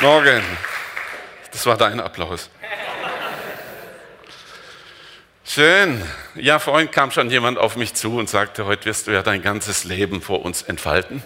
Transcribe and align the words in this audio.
Morgen. 0.00 0.44
Das 1.50 1.66
war 1.66 1.76
dein 1.76 1.98
Applaus. 1.98 2.50
Schön. 5.44 6.00
Ja, 6.36 6.60
vorhin 6.60 6.88
kam 6.92 7.10
schon 7.10 7.30
jemand 7.30 7.58
auf 7.58 7.74
mich 7.74 7.94
zu 7.94 8.16
und 8.16 8.30
sagte, 8.30 8.66
heute 8.66 8.84
wirst 8.84 9.08
du 9.08 9.10
ja 9.10 9.24
dein 9.24 9.42
ganzes 9.42 9.82
Leben 9.82 10.22
vor 10.22 10.44
uns 10.44 10.62
entfalten. 10.62 11.24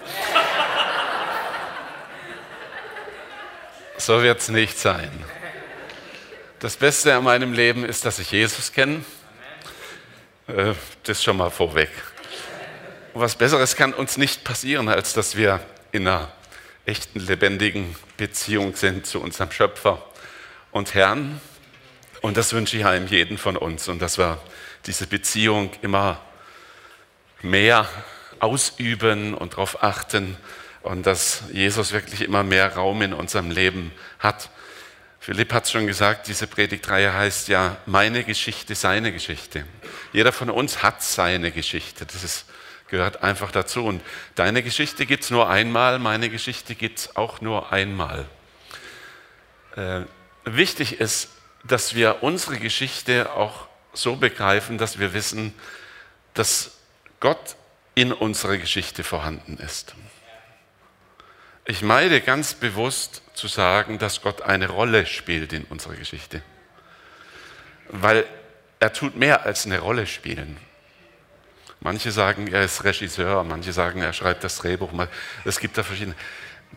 So 3.98 4.22
wird 4.22 4.40
es 4.40 4.48
nicht 4.48 4.78
sein. 4.78 5.10
Das 6.60 6.76
Beste 6.76 7.14
an 7.14 7.24
meinem 7.24 7.52
Leben 7.52 7.84
ist, 7.84 8.06
dass 8.06 8.18
ich 8.18 8.30
Jesus 8.30 8.72
kenne. 8.72 9.04
Äh, 10.46 10.72
das 11.02 11.22
schon 11.22 11.36
mal 11.36 11.50
vorweg. 11.50 11.90
Was 13.12 13.34
Besseres 13.34 13.76
kann 13.76 13.92
uns 13.92 14.16
nicht 14.16 14.44
passieren, 14.44 14.88
als 14.88 15.12
dass 15.12 15.36
wir 15.36 15.60
in 15.92 16.08
einer 16.08 16.32
echten, 16.86 17.20
lebendigen 17.20 17.94
Beziehung 18.16 18.74
sind 18.74 19.06
zu 19.06 19.20
unserem 19.20 19.50
Schöpfer 19.52 20.04
und 20.70 20.94
Herrn. 20.94 21.40
Und 22.20 22.36
das 22.36 22.52
wünsche 22.52 22.76
ich 22.76 22.86
einem 22.86 23.06
jeden 23.06 23.38
von 23.38 23.56
uns. 23.56 23.88
Und 23.88 24.00
dass 24.00 24.18
wir 24.18 24.40
diese 24.86 25.06
Beziehung 25.06 25.70
immer 25.82 26.20
mehr 27.42 27.88
ausüben 28.40 29.34
und 29.34 29.52
darauf 29.52 29.82
achten 29.82 30.36
und 30.82 31.06
dass 31.06 31.44
Jesus 31.52 31.92
wirklich 31.92 32.22
immer 32.22 32.42
mehr 32.42 32.74
Raum 32.74 33.02
in 33.02 33.12
unserem 33.12 33.50
Leben 33.50 33.92
hat. 34.18 34.50
Philipp 35.20 35.52
hat 35.52 35.64
es 35.64 35.70
schon 35.70 35.86
gesagt, 35.86 36.26
diese 36.26 36.48
Predigtreihe 36.48 37.12
heißt 37.12 37.46
ja, 37.46 37.76
meine 37.86 38.24
Geschichte, 38.24 38.74
seine 38.74 39.12
Geschichte. 39.12 39.64
Jeder 40.12 40.32
von 40.32 40.50
uns 40.50 40.82
hat 40.82 41.02
seine 41.02 41.52
Geschichte. 41.52 42.04
Das 42.06 42.24
ist 42.24 42.46
gehört 42.92 43.22
einfach 43.22 43.50
dazu. 43.50 43.86
Und 43.86 44.02
deine 44.34 44.62
Geschichte 44.62 45.06
gibt 45.06 45.24
es 45.24 45.30
nur 45.30 45.48
einmal, 45.48 45.98
meine 45.98 46.28
Geschichte 46.28 46.74
gibt 46.74 46.98
es 46.98 47.16
auch 47.16 47.40
nur 47.40 47.72
einmal. 47.72 48.26
Äh, 49.74 50.02
wichtig 50.44 51.00
ist, 51.00 51.30
dass 51.64 51.94
wir 51.94 52.22
unsere 52.22 52.58
Geschichte 52.58 53.32
auch 53.32 53.66
so 53.94 54.16
begreifen, 54.16 54.76
dass 54.76 54.98
wir 54.98 55.14
wissen, 55.14 55.54
dass 56.34 56.76
Gott 57.18 57.56
in 57.94 58.12
unserer 58.12 58.58
Geschichte 58.58 59.04
vorhanden 59.04 59.56
ist. 59.56 59.94
Ich 61.64 61.80
meide 61.80 62.20
ganz 62.20 62.52
bewusst 62.52 63.22
zu 63.32 63.48
sagen, 63.48 63.98
dass 63.98 64.20
Gott 64.20 64.42
eine 64.42 64.68
Rolle 64.68 65.06
spielt 65.06 65.54
in 65.54 65.64
unserer 65.64 65.94
Geschichte, 65.94 66.42
weil 67.88 68.26
er 68.80 68.92
tut 68.92 69.16
mehr 69.16 69.46
als 69.46 69.64
eine 69.64 69.78
Rolle 69.78 70.06
spielen. 70.06 70.58
Manche 71.84 72.12
sagen, 72.12 72.46
er 72.46 72.62
ist 72.62 72.84
Regisseur, 72.84 73.42
manche 73.42 73.72
sagen, 73.72 74.02
er 74.02 74.12
schreibt 74.12 74.44
das 74.44 74.58
Drehbuch. 74.58 74.92
Es 75.44 75.58
gibt 75.58 75.76
da 75.76 75.82
verschiedene. 75.82 76.14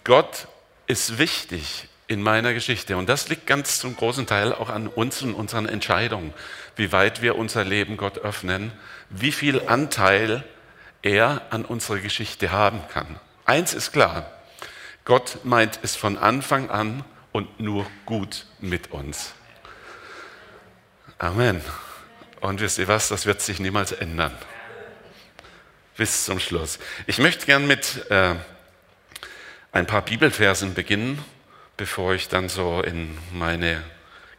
Gott 0.04 0.48
ist 0.88 1.20
wichtig 1.20 1.88
in 2.08 2.24
meiner 2.24 2.56
Geschichte 2.56 2.98
und 2.98 3.08
das 3.08 3.30
liegt 3.30 3.46
ganz 3.46 3.80
zum 3.80 3.96
großen 3.96 4.26
Teil 4.26 4.52
auch 4.52 4.70
an 4.70 4.88
uns 4.88 5.22
und 5.22 5.36
unseren 5.36 5.68
Entscheidungen, 5.68 6.34
wie 6.76 6.92
weit 6.92 7.22
wir 7.22 7.36
unser 7.36 7.64
Leben 7.64 7.98
Gott 7.98 8.18
öffnen, 8.18 8.72
wie 9.12 9.32
viel 9.32 9.68
Anteil 9.68 10.44
er 11.04 11.42
an 11.52 11.66
unserer 11.66 12.00
Geschichte 12.00 12.52
haben 12.52 12.82
kann. 12.92 13.20
Eins 13.46 13.76
ist 13.76 13.92
klar, 13.92 14.32
Gott 15.04 15.40
meint 15.44 15.80
es 15.84 15.96
von 15.96 16.18
Anfang 16.18 16.72
an 16.72 17.06
und 17.32 17.60
nur 17.60 17.86
gut 18.08 18.48
mit 18.60 18.92
uns. 18.92 19.34
Amen. 21.20 21.62
Und 22.42 22.60
wisst 22.60 22.80
ihr 22.80 22.88
was, 22.88 23.10
das 23.10 23.28
wird 23.28 23.42
sich 23.42 23.60
niemals 23.60 23.92
ändern 23.92 24.36
bis 25.98 26.26
zum 26.26 26.40
Schluss. 26.40 26.80
Ich 27.08 27.20
möchte 27.20 27.46
gern 27.46 27.68
mit 27.68 28.10
äh, 28.10 28.36
ein 29.72 29.88
paar 29.88 30.04
Bibelversen 30.04 30.74
beginnen, 30.74 31.24
bevor 31.78 32.14
ich 32.14 32.28
dann 32.28 32.50
so 32.50 32.82
in 32.82 33.18
meine 33.32 33.82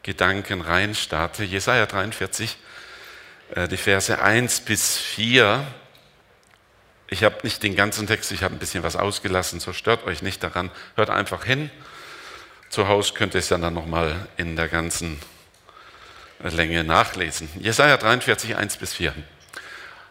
Gedanken 0.03 0.61
rein 0.61 0.95
starte. 0.95 1.45
Jesaja 1.45 1.87
43, 1.87 2.57
äh, 3.55 3.69
die 3.69 3.77
Verse 3.77 4.21
1 4.21 4.61
bis 4.61 4.99
4. 4.99 5.67
Ich 7.09 7.25
habe 7.25 7.37
nicht 7.43 7.63
den 7.63 7.77
ganzen 7.77 8.07
Text, 8.07 8.33
ich 8.33 8.43
habe 8.43 8.55
ein 8.55 8.59
bisschen 8.59 8.83
was 8.83 8.97
ausgelassen, 8.97 9.61
so 9.61 9.73
stört 9.73 10.05
euch 10.05 10.23
nicht 10.23 10.43
daran. 10.43 10.71
Hört 10.95 11.11
einfach 11.11 11.45
hin. 11.45 11.71
Zu 12.69 12.89
Hause 12.89 13.15
könnt 13.15 13.35
ihr 13.35 13.39
es 13.39 13.49
ja 13.49 13.59
dann 13.59 13.75
nochmal 13.75 14.29
in 14.37 14.57
der 14.57 14.69
ganzen 14.69 15.21
Länge 16.41 16.85
nachlesen. 16.85 17.49
Jesaja 17.59 17.97
43, 17.97 18.57
1 18.57 18.77
bis 18.77 18.95
4. 18.95 19.15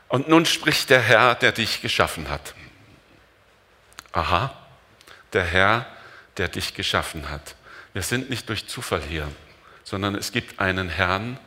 Und 0.08 0.28
nun 0.28 0.46
spricht 0.46 0.90
der 0.90 1.02
Herr, 1.02 1.36
der 1.36 1.52
dich 1.52 1.82
geschaffen 1.82 2.30
hat. 2.30 2.54
Aha, 4.12 4.56
der 5.34 5.44
Herr, 5.44 5.86
der 6.38 6.48
dich 6.48 6.74
geschaffen 6.74 7.30
hat. 7.30 7.56
Wir 7.94 8.02
sind 8.02 8.30
nicht 8.30 8.50
durch 8.50 8.68
Zufall 8.68 9.02
hier, 9.02 9.28
sondern 9.84 10.16
es 10.16 10.32
gibt 10.32 10.60
einen 10.60 10.90
Herrn, 10.90 11.40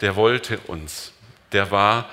der 0.00 0.16
wollte 0.16 0.58
uns. 0.58 1.12
Der 1.52 1.70
war 1.70 2.10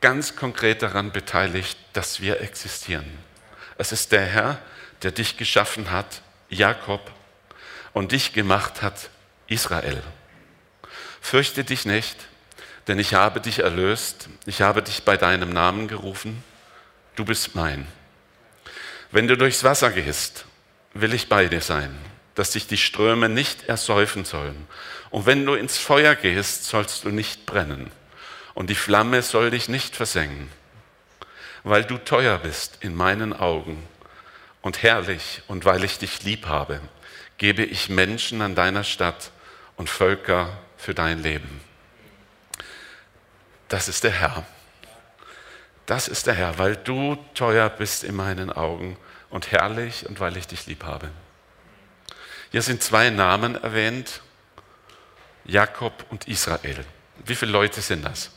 ganz 0.00 0.36
konkret 0.36 0.82
daran 0.82 1.12
beteiligt, 1.12 1.78
dass 1.92 2.20
wir 2.20 2.40
existieren. 2.40 3.06
Es 3.76 3.92
ist 3.92 4.12
der 4.12 4.24
Herr, 4.24 4.58
der 5.02 5.12
dich 5.12 5.36
geschaffen 5.36 5.90
hat, 5.90 6.22
Jakob, 6.48 7.12
und 7.92 8.12
dich 8.12 8.32
gemacht 8.32 8.82
hat, 8.82 9.10
Israel. 9.46 10.02
Fürchte 11.20 11.64
dich 11.64 11.84
nicht, 11.84 12.16
denn 12.88 12.98
ich 12.98 13.12
habe 13.12 13.40
dich 13.40 13.58
erlöst, 13.60 14.30
ich 14.46 14.62
habe 14.62 14.82
dich 14.82 15.04
bei 15.04 15.18
deinem 15.18 15.50
Namen 15.50 15.88
gerufen, 15.88 16.42
du 17.16 17.24
bist 17.26 17.54
mein. 17.54 17.86
Wenn 19.10 19.28
du 19.28 19.36
durchs 19.36 19.62
Wasser 19.62 19.90
gehst, 19.90 20.46
will 20.94 21.12
ich 21.12 21.28
bei 21.28 21.46
dir 21.46 21.60
sein, 21.60 21.94
dass 22.34 22.52
dich 22.52 22.66
die 22.66 22.78
Ströme 22.78 23.28
nicht 23.28 23.68
ersäufen 23.68 24.24
sollen. 24.24 24.66
Und 25.10 25.26
wenn 25.26 25.44
du 25.44 25.54
ins 25.54 25.76
Feuer 25.76 26.14
gehst, 26.14 26.64
sollst 26.64 27.04
du 27.04 27.10
nicht 27.10 27.44
brennen. 27.44 27.90
Und 28.54 28.70
die 28.70 28.74
Flamme 28.74 29.22
soll 29.22 29.50
dich 29.50 29.68
nicht 29.68 29.94
versengen. 29.94 30.50
Weil 31.64 31.84
du 31.84 31.98
teuer 31.98 32.38
bist 32.38 32.78
in 32.80 32.94
meinen 32.94 33.34
Augen 33.34 33.86
und 34.62 34.82
herrlich 34.82 35.42
und 35.46 35.64
weil 35.66 35.84
ich 35.84 35.98
dich 35.98 36.22
lieb 36.22 36.46
habe, 36.46 36.80
gebe 37.36 37.64
ich 37.64 37.90
Menschen 37.90 38.40
an 38.40 38.54
deiner 38.54 38.84
Stadt 38.84 39.30
und 39.76 39.90
Völker 39.90 40.56
für 40.76 40.94
dein 40.94 41.22
Leben 41.22 41.67
das 43.68 43.88
ist 43.88 44.04
der 44.04 44.12
Herr. 44.12 44.44
Das 45.86 46.08
ist 46.08 46.26
der 46.26 46.34
Herr, 46.34 46.58
weil 46.58 46.76
du 46.76 47.16
teuer 47.34 47.70
bist 47.70 48.04
in 48.04 48.14
meinen 48.14 48.52
Augen 48.52 48.96
und 49.30 49.52
herrlich 49.52 50.06
und 50.06 50.20
weil 50.20 50.36
ich 50.36 50.46
dich 50.46 50.66
lieb 50.66 50.84
habe. 50.84 51.10
Hier 52.50 52.62
sind 52.62 52.82
zwei 52.82 53.10
Namen 53.10 53.62
erwähnt, 53.62 54.20
Jakob 55.44 56.04
und 56.10 56.28
Israel. 56.28 56.84
Wie 57.24 57.34
viele 57.34 57.52
Leute 57.52 57.80
sind 57.80 58.04
das? 58.04 58.30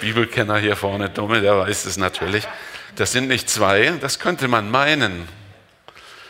Bibelkenner 0.00 0.58
hier 0.58 0.76
vorne, 0.76 1.10
Dumme, 1.10 1.40
der 1.40 1.58
weiß 1.58 1.86
es 1.86 1.96
natürlich. 1.96 2.46
Das 2.96 3.12
sind 3.12 3.28
nicht 3.28 3.48
zwei, 3.48 3.90
das 4.00 4.18
könnte 4.18 4.46
man 4.48 4.70
meinen. 4.70 5.28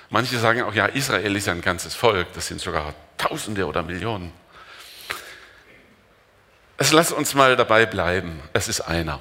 Manche 0.09 0.39
sagen 0.39 0.63
auch, 0.63 0.75
ja, 0.75 0.87
Israel 0.87 1.35
ist 1.37 1.49
ein 1.49 1.61
ganzes 1.61 1.95
Volk, 1.95 2.33
das 2.35 2.47
sind 2.47 2.61
sogar 2.61 2.95
Tausende 3.19 3.67
oder 3.67 3.83
Millionen. 3.83 4.33
Es 6.79 6.93
lass 6.93 7.11
uns 7.13 7.35
mal 7.35 7.57
dabei 7.57 7.87
bleiben. 7.87 8.41
Es 8.53 8.69
ist 8.69 8.83
einer. 8.83 9.21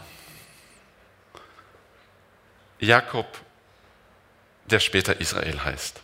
Jakob, 2.80 3.28
der 4.66 4.80
später 4.80 5.20
Israel 5.22 5.64
heißt. 5.64 6.02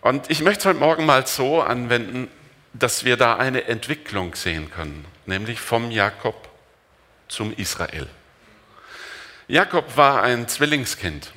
Und 0.00 0.30
ich 0.30 0.40
möchte 0.42 0.60
es 0.60 0.66
heute 0.66 0.78
Morgen 0.78 1.06
mal 1.06 1.26
so 1.26 1.62
anwenden, 1.62 2.30
dass 2.72 3.04
wir 3.04 3.16
da 3.16 3.36
eine 3.36 3.64
Entwicklung 3.64 4.34
sehen 4.34 4.70
können, 4.70 5.04
nämlich 5.26 5.60
vom 5.60 5.90
Jakob 5.90 6.48
zum 7.28 7.52
Israel. 7.54 8.08
Jakob 9.46 9.96
war 9.96 10.22
ein 10.22 10.48
Zwillingskind. 10.48 11.32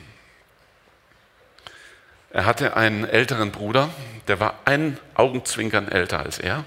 Er 2.29 2.45
hatte 2.45 2.75
einen 2.75 3.05
älteren 3.05 3.51
Bruder, 3.51 3.89
der 4.27 4.39
war 4.39 4.59
ein 4.65 4.97
Augenzwinkern 5.15 5.87
älter 5.87 6.19
als 6.19 6.39
er, 6.39 6.65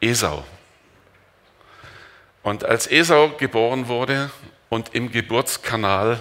Esau. 0.00 0.44
Und 2.44 2.62
als 2.62 2.86
Esau 2.86 3.30
geboren 3.30 3.88
wurde 3.88 4.30
und 4.68 4.94
im 4.94 5.10
Geburtskanal 5.10 6.20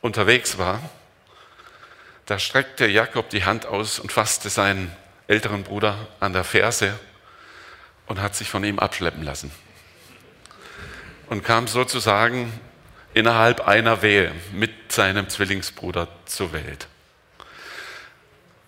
unterwegs 0.00 0.58
war, 0.58 0.80
da 2.26 2.40
streckte 2.40 2.88
Jakob 2.88 3.30
die 3.30 3.44
Hand 3.44 3.66
aus 3.66 4.00
und 4.00 4.10
fasste 4.10 4.50
seinen 4.50 4.94
älteren 5.28 5.62
Bruder 5.62 5.96
an 6.18 6.32
der 6.32 6.42
Ferse 6.42 6.98
und 8.06 8.20
hat 8.20 8.34
sich 8.34 8.50
von 8.50 8.64
ihm 8.64 8.80
abschleppen 8.80 9.22
lassen. 9.22 9.52
Und 11.28 11.44
kam 11.44 11.68
sozusagen 11.68 12.52
innerhalb 13.14 13.66
einer 13.66 14.02
Wehe 14.02 14.32
mit 14.52 14.90
seinem 14.90 15.28
Zwillingsbruder 15.28 16.08
zur 16.26 16.52
Welt. 16.52 16.88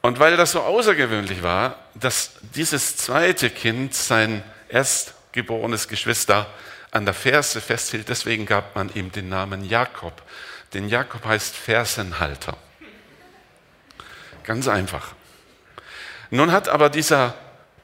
Und 0.00 0.20
weil 0.20 0.36
das 0.36 0.52
so 0.52 0.60
außergewöhnlich 0.60 1.42
war, 1.42 1.76
dass 1.96 2.34
dieses 2.54 2.96
zweite 2.96 3.50
Kind 3.50 3.94
sein 3.94 4.44
erstgeborenes 4.68 5.88
Geschwister 5.88 6.46
an 6.94 7.04
der 7.04 7.14
Ferse 7.14 7.60
festhielt. 7.60 8.08
Deswegen 8.08 8.46
gab 8.46 8.74
man 8.74 8.92
ihm 8.94 9.10
den 9.10 9.28
Namen 9.28 9.64
Jakob. 9.64 10.22
Denn 10.72 10.88
Jakob 10.88 11.24
heißt 11.24 11.54
Fersenhalter. 11.54 12.56
ganz 14.44 14.68
einfach. 14.68 15.14
Nun 16.30 16.52
hat 16.52 16.68
aber 16.68 16.90
dieser 16.90 17.34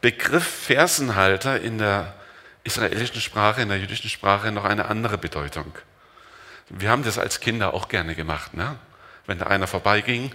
Begriff 0.00 0.44
Fersenhalter 0.44 1.60
in 1.60 1.78
der 1.78 2.14
israelischen 2.64 3.20
Sprache, 3.20 3.62
in 3.62 3.68
der 3.68 3.78
jüdischen 3.78 4.10
Sprache 4.10 4.52
noch 4.52 4.64
eine 4.64 4.86
andere 4.86 5.18
Bedeutung. 5.18 5.72
Wir 6.68 6.90
haben 6.90 7.02
das 7.02 7.18
als 7.18 7.40
Kinder 7.40 7.74
auch 7.74 7.88
gerne 7.88 8.14
gemacht. 8.14 8.54
Ne? 8.54 8.76
Wenn 9.26 9.38
da 9.38 9.46
einer 9.46 9.66
vorbeiging, 9.66 10.32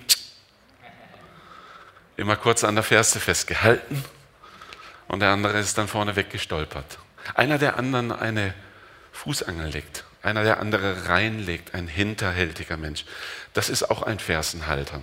immer 2.18 2.36
kurz 2.36 2.64
an 2.64 2.76
der 2.76 2.84
Ferse 2.84 3.20
festgehalten 3.20 4.04
und 5.08 5.20
der 5.20 5.30
andere 5.30 5.60
ist 5.60 5.78
dann 5.78 5.88
vorne 5.88 6.16
weggestolpert. 6.16 6.98
Einer 7.34 7.58
der 7.58 7.78
anderen 7.78 8.12
eine 8.12 8.54
Fußangel 9.26 9.72
legt, 9.72 10.04
einer 10.22 10.44
der 10.44 10.60
andere 10.60 11.10
reinlegt, 11.10 11.74
ein 11.74 11.88
hinterhältiger 11.88 12.78
Mensch. 12.78 13.06
Das 13.54 13.70
ist 13.70 13.90
auch 13.90 14.04
ein 14.04 14.20
Fersenhalter. 14.20 15.02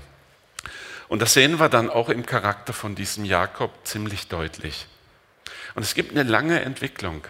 Und 1.08 1.20
das 1.20 1.34
sehen 1.34 1.58
wir 1.58 1.68
dann 1.68 1.90
auch 1.90 2.08
im 2.08 2.24
Charakter 2.24 2.72
von 2.72 2.94
diesem 2.94 3.24
Jakob 3.24 3.72
ziemlich 3.84 4.28
deutlich. 4.28 4.86
Und 5.74 5.82
es 5.82 5.94
gibt 5.94 6.12
eine 6.12 6.22
lange 6.22 6.60
Entwicklung. 6.60 7.26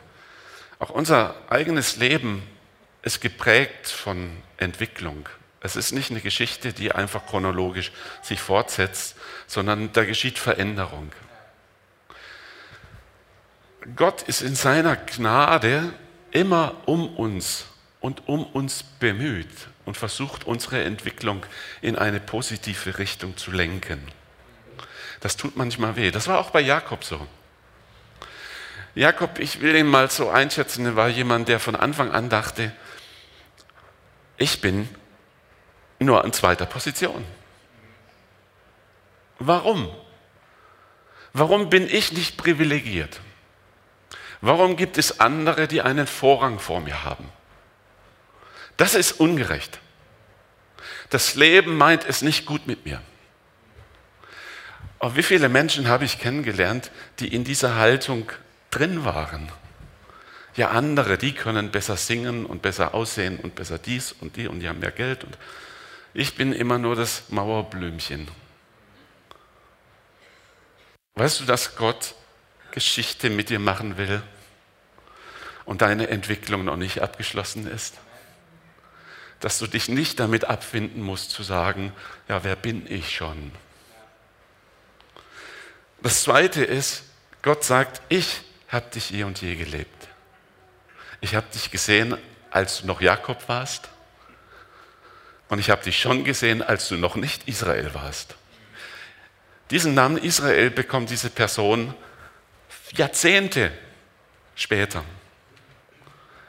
Auch 0.79 0.91
unser 0.91 1.35
eigenes 1.49 1.97
Leben 1.97 2.43
ist 3.01 3.23
geprägt 3.23 3.87
von 3.89 4.31
Entwicklung. 4.59 5.27
Es 5.61 5.75
ist 5.75 5.93
nicht 5.93 6.11
eine 6.11 6.21
Geschichte, 6.21 6.75
die 6.75 6.93
einfach 6.93 7.25
chronologisch 7.27 7.91
sich 8.21 8.41
fortsetzt, 8.41 9.17
sondern 9.47 9.93
da 9.95 10.05
geschieht 10.05 10.39
Veränderung. 10.39 11.11
Gott 13.97 14.23
ist 14.23 14.43
in 14.43 14.55
seiner 14.55 14.97
Gnade 14.97 15.95
immer 16.33 16.75
um 16.87 17.15
uns 17.17 17.67
und 18.01 18.27
um 18.27 18.45
uns 18.45 18.83
bemüht 18.83 19.69
und 19.85 19.97
versucht, 19.97 20.45
unsere 20.45 20.83
Entwicklung 20.83 21.47
in 21.81 21.97
eine 21.97 22.21
positive 22.21 22.99
Richtung 22.99 23.37
zu 23.37 23.53
lenken. 23.53 24.03
Das 25.21 25.37
tut 25.37 25.57
manchmal 25.57 25.97
weh. 25.97 26.11
Das 26.11 26.27
war 26.27 26.39
auch 26.39 26.51
bei 26.51 26.61
Jakob 26.61 27.05
so. 27.05 27.27
Jakob, 28.95 29.39
ich 29.39 29.61
will 29.61 29.75
ihn 29.75 29.87
mal 29.87 30.11
so 30.11 30.29
einschätzen, 30.29 30.85
er 30.85 30.97
war 30.97 31.09
jemand, 31.09 31.49
der 31.49 31.61
von 31.61 31.77
Anfang 31.77 32.11
an 32.11 32.29
dachte, 32.29 32.73
ich 34.37 34.61
bin 34.61 34.89
nur 35.99 36.25
an 36.25 36.33
zweiter 36.33 36.67
Position. 36.67 37.25
Warum? 39.39 39.89
Warum 41.33 41.71
bin 41.71 41.89
ich 41.89 42.13
nicht 42.13 42.37
privilegiert? 42.37 43.21
Warum 44.43 44.77
gibt 44.77 44.99
es 44.99 45.21
andere, 45.21 45.69
die 45.69 45.83
einen 45.83 46.09
Vorrang 46.09 46.59
vor 46.59 46.81
mir 46.81 47.05
haben? 47.05 47.29
Das 48.77 48.95
ist 48.95 49.13
ungerecht. 49.13 49.79
Das 51.11 51.37
Leben 51.37 51.77
meint 51.77 52.05
es 52.05 52.23
nicht 52.23 52.45
gut 52.45 52.67
mit 52.67 52.85
mir. 52.85 53.01
Aber 54.99 55.15
wie 55.15 55.23
viele 55.23 55.49
Menschen 55.49 55.87
habe 55.87 56.05
ich 56.05 56.19
kennengelernt, 56.19 56.91
die 57.21 57.33
in 57.33 57.45
dieser 57.45 57.77
Haltung 57.77 58.33
drin 58.71 59.05
waren? 59.05 59.49
Ja, 60.57 60.71
andere, 60.71 61.19
die 61.19 61.35
können 61.35 61.71
besser 61.71 61.97
singen 61.97 62.45
und 62.45 62.63
besser 62.63 62.95
aussehen 62.95 63.39
und 63.39 63.55
besser 63.55 63.79
dies 63.79 64.11
und 64.11 64.37
die 64.37 64.49
und 64.49 64.59
die 64.59 64.69
haben 64.69 64.81
mehr 64.81 64.91
Geld. 64.91 65.23
Und 65.23 65.39
ich 66.15 66.35
bin 66.35 66.53
immer 66.53 66.79
nur 66.79 66.97
das 66.97 67.29
Mauerblümchen. 67.29 68.29
Weißt 71.15 71.41
du, 71.41 71.45
dass 71.45 71.77
Gott 71.77 72.17
Geschichte 72.73 73.31
mit 73.31 73.49
dir 73.49 73.61
machen 73.61 73.97
will 73.97 74.23
und 75.65 75.83
deine 75.83 76.09
Entwicklung 76.09 76.65
noch 76.65 76.77
nicht 76.77 77.01
abgeschlossen 77.01 77.71
ist? 77.71 77.95
Dass 79.39 79.59
du 79.59 79.67
dich 79.67 79.89
nicht 79.89 80.19
damit 80.19 80.45
abfinden 80.45 81.03
musst 81.03 81.31
zu 81.31 81.43
sagen, 81.43 81.93
ja, 82.29 82.43
wer 82.43 82.57
bin 82.57 82.91
ich 82.91 83.15
schon? 83.15 83.53
Das 86.03 86.25
Zweite 86.25 86.65
ist, 86.65 87.05
Gott 87.43 87.63
sagt, 87.63 88.03
ich 88.09 88.43
habe 88.69 88.91
dich 88.91 89.11
je 89.11 89.25
und 89.25 89.41
je 89.41 89.55
gelebt. 89.55 90.09
Ich 91.21 91.37
habe 91.37 91.47
dich 91.55 91.71
gesehen, 91.71 92.17
als 92.51 92.81
du 92.81 92.87
noch 92.87 93.01
Jakob 93.01 93.49
warst. 93.49 93.89
Und 95.49 95.59
ich 95.59 95.71
habe 95.71 95.83
dich 95.83 96.01
schon 96.01 96.25
gesehen, 96.25 96.63
als 96.63 96.89
du 96.89 96.97
noch 96.97 97.15
nicht 97.15 97.47
Israel 97.47 97.95
warst. 97.95 98.35
Diesen 99.71 99.95
Namen 99.95 100.17
Israel 100.17 100.71
bekommt 100.71 101.11
diese 101.11 101.31
Person 101.31 101.95
Jahrzehnte 102.93 103.73
später, 104.55 105.05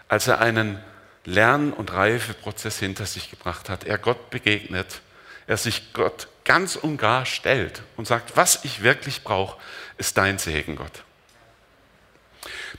als 0.07 0.27
er 0.27 0.39
einen 0.39 0.81
Lern- 1.25 1.73
und 1.73 1.93
Reifeprozess 1.93 2.79
hinter 2.79 3.05
sich 3.05 3.29
gebracht 3.29 3.69
hat, 3.69 3.85
er 3.85 3.97
Gott 3.97 4.29
begegnet, 4.29 5.01
er 5.47 5.57
sich 5.57 5.93
Gott 5.93 6.27
ganz 6.43 6.75
und 6.75 6.97
gar 6.97 7.25
stellt 7.25 7.83
und 7.95 8.07
sagt, 8.07 8.35
was 8.35 8.65
ich 8.65 8.83
wirklich 8.83 9.23
brauche, 9.23 9.59
ist 9.97 10.17
dein 10.17 10.37
Segen, 10.37 10.75
Gott. 10.75 11.03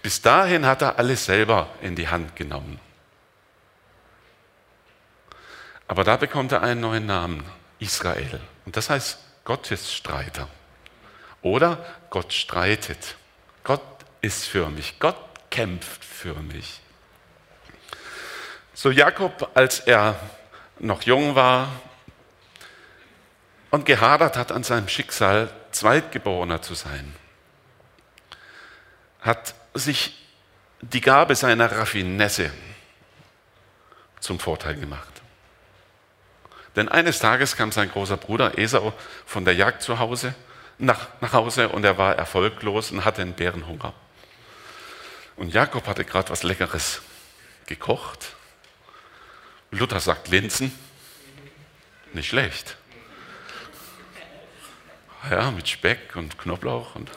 Bis 0.02 0.20
dahin 0.20 0.66
hat 0.66 0.82
er 0.82 0.98
alles 0.98 1.24
selber 1.24 1.70
in 1.80 1.96
die 1.96 2.08
Hand 2.08 2.36
genommen. 2.36 2.78
Aber 5.88 6.04
da 6.04 6.16
bekommt 6.16 6.52
er 6.52 6.62
einen 6.62 6.80
neuen 6.80 7.06
Namen, 7.06 7.44
Israel. 7.78 8.40
Und 8.66 8.76
das 8.76 8.90
heißt 8.90 9.18
Gottesstreiter. 9.44 10.48
Oder 11.42 11.84
Gott 12.10 12.32
streitet. 12.32 13.16
Gott 13.64 13.82
ist 14.20 14.44
für 14.44 14.68
mich. 14.68 14.98
Gott 15.00 15.16
kämpft 15.50 16.04
für 16.04 16.34
mich. 16.34 16.80
So 18.74 18.90
Jakob, 18.90 19.50
als 19.54 19.80
er 19.80 20.18
noch 20.78 21.02
jung 21.02 21.34
war 21.34 21.68
und 23.70 23.86
gehadert 23.86 24.36
hat 24.36 24.52
an 24.52 24.64
seinem 24.64 24.88
Schicksal, 24.88 25.50
Zweitgeborener 25.72 26.62
zu 26.62 26.74
sein, 26.74 27.14
hat 29.20 29.54
sich 29.72 30.20
die 30.80 31.00
Gabe 31.00 31.34
seiner 31.34 31.72
Raffinesse 31.72 32.50
zum 34.20 34.38
Vorteil 34.38 34.76
gemacht. 34.76 35.22
Denn 36.76 36.88
eines 36.88 37.18
Tages 37.20 37.56
kam 37.56 37.72
sein 37.72 37.90
großer 37.90 38.16
Bruder 38.16 38.58
Esau 38.58 38.92
von 39.24 39.44
der 39.44 39.54
Jagd 39.54 39.82
zu 39.82 39.98
Hause, 39.98 40.34
nach, 40.78 41.08
nach 41.20 41.32
Hause 41.32 41.68
und 41.68 41.84
er 41.84 41.98
war 41.98 42.16
erfolglos 42.16 42.90
und 42.90 43.04
hatte 43.04 43.22
einen 43.22 43.34
Bärenhunger. 43.34 43.92
Und 45.36 45.52
Jakob 45.52 45.86
hatte 45.86 46.04
gerade 46.04 46.30
was 46.30 46.42
Leckeres 46.42 47.02
gekocht. 47.66 48.34
Luther 49.70 50.00
sagt 50.00 50.28
Linsen. 50.28 50.72
Nicht 52.12 52.28
schlecht. 52.28 52.76
Ja, 55.30 55.50
mit 55.50 55.68
Speck 55.68 56.14
und 56.16 56.38
Knoblauch 56.38 56.94
und 56.94 57.10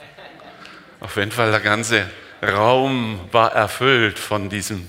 auf 0.99 1.15
jeden 1.17 1.31
Fall 1.31 1.51
der 1.51 1.59
ganze 1.59 2.09
Raum 2.41 3.29
war 3.31 3.53
erfüllt 3.53 4.17
von 4.17 4.49
diesem 4.49 4.87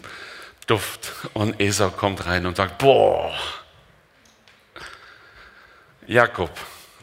Duft. 0.66 1.12
Und 1.34 1.60
Esau 1.60 1.90
kommt 1.90 2.24
rein 2.24 2.46
und 2.46 2.56
sagt, 2.56 2.78
boah, 2.78 3.36
Jakob, 6.06 6.50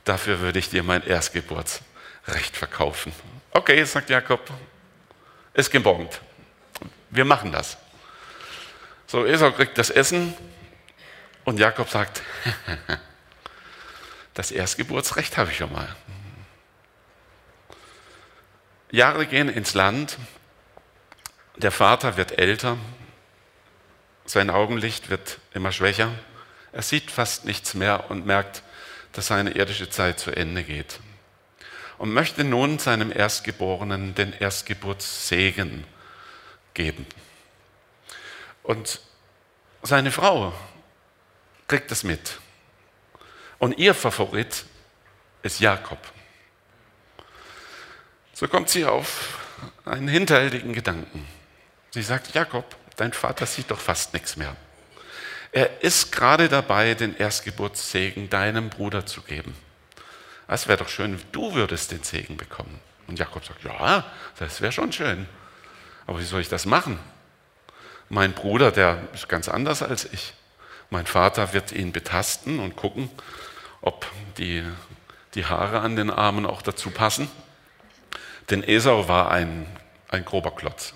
dafür 0.06 0.40
würde 0.40 0.60
ich 0.60 0.70
dir 0.70 0.84
mein 0.84 1.06
Erstgeburtsrecht 1.06 2.56
verkaufen. 2.56 3.12
Okay, 3.52 3.84
sagt 3.84 4.10
Jakob, 4.10 4.50
ist 5.54 5.72
gebongt. 5.72 6.22
Wir 7.10 7.26
machen 7.26 7.52
das. 7.52 7.78
So, 9.08 9.26
Esau 9.26 9.52
kriegt 9.52 9.78
das 9.78 9.90
Essen 9.90 10.34
und 11.44 11.60
Jakob 11.60 11.90
sagt, 11.90 12.22
das 14.34 14.52
Erstgeburtsrecht 14.52 15.38
habe 15.38 15.52
ich 15.52 15.58
schon 15.58 15.72
mal. 15.72 15.94
Jahre 18.92 19.26
gehen 19.26 19.50
ins 19.50 19.74
Land, 19.74 20.18
der 21.58 21.72
Vater 21.72 22.18
wird 22.18 22.38
älter, 22.38 22.78
sein 24.26 24.50
Augenlicht 24.50 25.10
wird 25.10 25.40
immer 25.54 25.72
schwächer, 25.72 26.12
er 26.72 26.82
sieht 26.82 27.12
fast 27.12 27.46
nichts 27.46 27.74
mehr 27.74 28.10
und 28.10 28.26
merkt, 28.26 28.64
dass 29.15 29.27
seine 29.27 29.51
irdische 29.51 29.89
Zeit 29.89 30.19
zu 30.19 30.31
Ende 30.31 30.63
geht. 30.63 31.00
Und 31.98 32.13
möchte 32.13 32.43
nun 32.43 32.77
seinem 32.77 33.12
Erstgeborenen 33.12 34.15
den 34.15 34.34
Erstgeburtssegen 34.34 35.86
geben. 36.74 37.05
Und 38.63 39.00
seine 39.81 40.12
Frau 40.12 40.53
kriegt 41.67 41.91
es 41.91 42.03
mit. 42.03 42.39
Und 43.60 43.77
ihr 43.77 43.93
Favorit 43.93 44.65
ist 45.41 45.60
Jakob. 45.60 46.00
So 48.34 48.48
kommt 48.50 48.69
sie 48.69 48.84
auf 48.84 49.39
einen 49.86 50.10
hinterhältigen 50.10 50.74
Gedanken. 50.74 51.25
Sie 51.91 52.01
sagt, 52.01 52.34
Jakob, 52.34 52.75
dein 52.98 53.13
Vater 53.13 53.45
sieht 53.45 53.72
doch 53.72 53.79
fast 53.79 54.13
nichts 54.13 54.36
mehr. 54.36 54.55
Er 55.56 55.82
ist 55.82 56.12
gerade 56.12 56.50
dabei, 56.50 56.96
den 56.96 57.16
Erstgeburtssegen 57.16 58.30
deinem 58.30 58.70
Bruder 58.70 59.06
zu 59.06 59.22
geben. 59.22 59.56
Es 60.50 60.68
wäre 60.68 60.80
doch 60.80 60.90
schön, 60.90 61.18
du 61.32 61.54
würdest 61.54 61.94
den 61.94 62.04
Segen 62.04 62.36
bekommen. 62.36 62.82
Und 63.08 63.20
Jakob 63.20 63.46
sagt, 63.46 63.64
ja, 63.64 64.04
das 64.38 64.60
wäre 64.60 64.74
schon 64.74 64.92
schön. 64.92 65.26
Aber 66.08 66.20
wie 66.20 66.26
soll 66.26 66.42
ich 66.42 66.50
das 66.50 66.66
machen? 66.66 67.00
Mein 68.10 68.34
Bruder, 68.34 68.70
der 68.70 68.98
ist 69.14 69.30
ganz 69.30 69.48
anders 69.48 69.82
als 69.82 70.04
ich. 70.12 70.34
Mein 70.90 71.06
Vater 71.06 71.54
wird 71.54 71.72
ihn 71.72 71.94
betasten 71.94 72.60
und 72.60 72.76
gucken, 72.76 73.10
ob 73.80 74.06
die 74.38 74.62
die 75.36 75.46
Haare 75.46 75.80
an 75.80 75.96
den 75.96 76.10
Armen 76.10 76.46
auch 76.46 76.64
dazu 76.64 76.92
passen. 76.92 77.32
Denn 78.50 78.62
Esau 78.62 79.08
war 79.08 79.32
ein, 79.32 79.66
ein 80.10 80.26
grober 80.26 80.52
Klotz. 80.52 80.94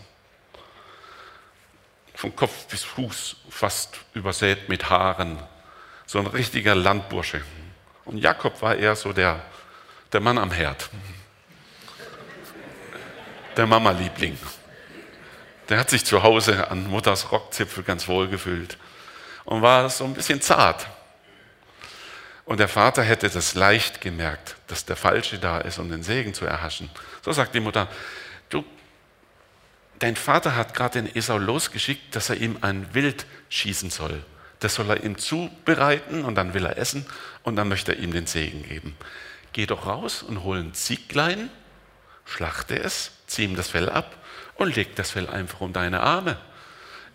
Von 2.20 2.36
Kopf 2.36 2.66
bis 2.66 2.84
Fuß 2.84 3.38
fast 3.50 3.98
übersät 4.14 4.68
mit 4.68 4.90
Haaren. 4.90 5.42
So 6.06 6.20
ein 6.20 6.28
richtiger 6.28 6.76
Landbursche. 6.76 7.42
Und 8.04 8.18
Jakob 8.18 8.62
war 8.62 8.76
eher 8.76 8.98
so 8.98 9.14
der, 9.14 9.42
der 10.12 10.20
Mann 10.20 10.38
am 10.38 10.52
Herd. 10.52 10.90
Der 13.56 13.66
Mama-Liebling. 13.66 14.38
Der 15.70 15.80
hat 15.80 15.90
sich 15.90 16.04
zu 16.04 16.22
Hause 16.22 16.70
an 16.70 16.88
Mutters 16.88 17.32
Rockzipfel 17.32 17.86
ganz 17.86 18.06
wohl 18.10 18.28
gefühlt 18.28 18.78
und 19.46 19.62
war 19.62 19.90
so 19.90 20.04
ein 20.04 20.14
bisschen 20.14 20.42
zart. 20.42 20.88
Und 22.44 22.60
der 22.60 22.68
Vater 22.68 23.02
hätte 23.02 23.30
das 23.30 23.56
leicht 23.56 24.02
gemerkt, 24.02 24.58
dass 24.68 24.84
der 24.84 24.98
Falsche 24.98 25.40
da 25.40 25.60
ist, 25.60 25.80
um 25.80 25.90
den 25.90 26.04
Segen 26.04 26.34
zu 26.34 26.46
erhaschen. 26.46 26.90
So 27.22 27.32
sagt 27.32 27.56
die 27.56 27.62
Mutter, 27.62 27.88
dein 30.00 30.16
Vater 30.16 30.56
hat 30.56 30.74
gerade 30.74 31.02
den 31.02 31.16
Esau 31.16 31.38
losgeschickt, 31.38 32.16
dass 32.16 32.30
er 32.30 32.38
ihm 32.38 32.58
ein 32.62 32.94
Wild 32.94 33.26
schießen 33.50 33.90
soll. 33.90 34.24
Das 34.60 34.76
soll 34.76 34.90
er 34.90 35.04
ihm 35.04 35.18
zubereiten 35.18 36.26
und 36.26 36.36
dann 36.36 36.54
will 36.54 36.66
er 36.66 36.78
essen 36.78 37.06
und 37.44 37.56
dann 37.56 37.70
möchte 37.70 37.94
er 37.96 38.00
ihm 38.00 38.12
den 38.12 38.26
Segen 38.26 38.64
geben. 38.64 38.98
Geh 39.54 39.66
doch 39.66 39.86
raus 39.86 40.24
und 40.24 40.44
hol 40.44 40.60
ein 40.60 40.74
Zieglein, 40.74 41.50
schlachte 42.26 42.78
es, 42.78 43.12
zieh 43.28 43.44
ihm 43.46 43.56
das 43.56 43.70
Fell 43.70 43.90
ab 43.90 44.18
und 44.56 44.76
leg 44.76 44.96
das 44.96 45.12
Fell 45.12 45.28
einfach 45.28 45.62
um 45.62 45.74
deine 45.74 46.02
Arme. 46.02 46.38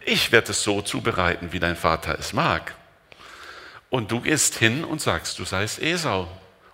Ich 0.06 0.32
werde 0.32 0.52
es 0.52 0.62
so 0.62 0.82
zubereiten, 0.82 1.52
wie 1.52 1.60
dein 1.60 1.76
Vater 1.76 2.18
es 2.18 2.32
mag. 2.32 2.74
Und 3.90 4.10
du 4.10 4.20
gehst 4.20 4.56
hin 4.56 4.84
und 4.84 5.00
sagst, 5.00 5.38
du 5.38 5.44
seist 5.44 5.80
Esau. 5.80 6.28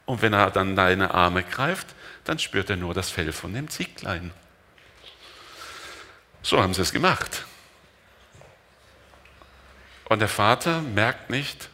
Und 0.07 0.23
wenn 0.23 0.33
er 0.33 0.51
dann 0.51 0.75
deine 0.75 1.13
Arme 1.13 1.45
greift, 1.45 1.89
dann 2.25 2.39
spürt 2.39 2.71
er 2.71 2.77
nur 2.77 2.95
das 2.95 3.11
Fell 3.11 3.33
von 3.33 3.53
dem 3.53 3.69
Zieglein. 3.69 4.33
So 6.43 6.61
haben 6.61 6.75
sie 6.75 6.83
es 6.83 6.93
gemacht. 6.93 7.45
Und 10.09 10.19
der 10.19 10.29
Vater 10.29 10.81
merkt 10.81 11.31
nicht, 11.31 11.69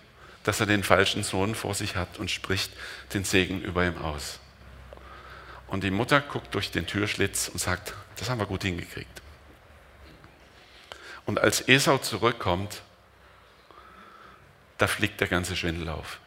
dass 0.45 0.61
er 0.61 0.67
den 0.67 0.85
falschen 0.85 1.23
Sohn 1.23 1.55
vor 1.55 1.75
sich 1.75 1.97
hat 1.97 2.19
und 2.19 2.31
spricht 2.31 2.71
den 3.15 3.25
Segen 3.25 3.63
über 3.63 3.87
ihm 3.87 3.99
aus. 3.99 4.41
Und 5.69 5.83
die 5.83 5.91
Mutter 5.91 6.21
guckt 6.21 6.55
durch 6.55 6.71
den 6.71 6.87
Türschlitz 6.87 7.49
und 7.49 7.59
sagt, 7.59 7.95
das 8.17 8.31
haben 8.31 8.39
wir 8.39 8.47
gut 8.47 8.63
hingekriegt. 8.63 9.23
Und 11.25 11.41
als 11.41 11.67
Esau 11.69 11.99
zurückkommt, 11.99 12.83
da 14.79 14.87
fliegt 14.87 15.21
der 15.21 15.29
ganze 15.29 15.57
Schwindel 15.57 15.89
auf. 15.89 16.21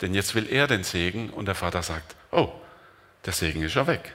Denn 0.00 0.12
jetzt 0.12 0.34
will 0.34 0.46
er 0.50 0.66
den 0.66 0.84
Segen 0.84 1.30
und 1.30 1.46
der 1.46 1.54
Vater 1.54 1.82
sagt, 1.82 2.16
oh, 2.30 2.52
der 3.24 3.32
Segen 3.32 3.62
ist 3.62 3.74
ja 3.74 3.86
weg. 3.86 4.14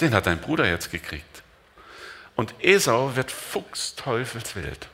Den 0.00 0.14
hat 0.14 0.26
dein 0.26 0.40
Bruder 0.40 0.68
jetzt 0.68 0.90
gekriegt. 0.90 1.42
Und 2.36 2.54
Esau 2.60 3.14
wird 3.16 3.30
fuchsteufelswild. 3.30 4.88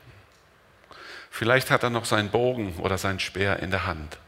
Vielleicht 1.30 1.70
hat 1.70 1.82
er 1.82 1.90
noch 1.90 2.04
seinen 2.04 2.30
Bogen 2.30 2.76
oder 2.78 2.98
seinen 2.98 3.20
Speer 3.20 3.60
in 3.60 3.70
der 3.70 3.86
Hand. 3.86 4.18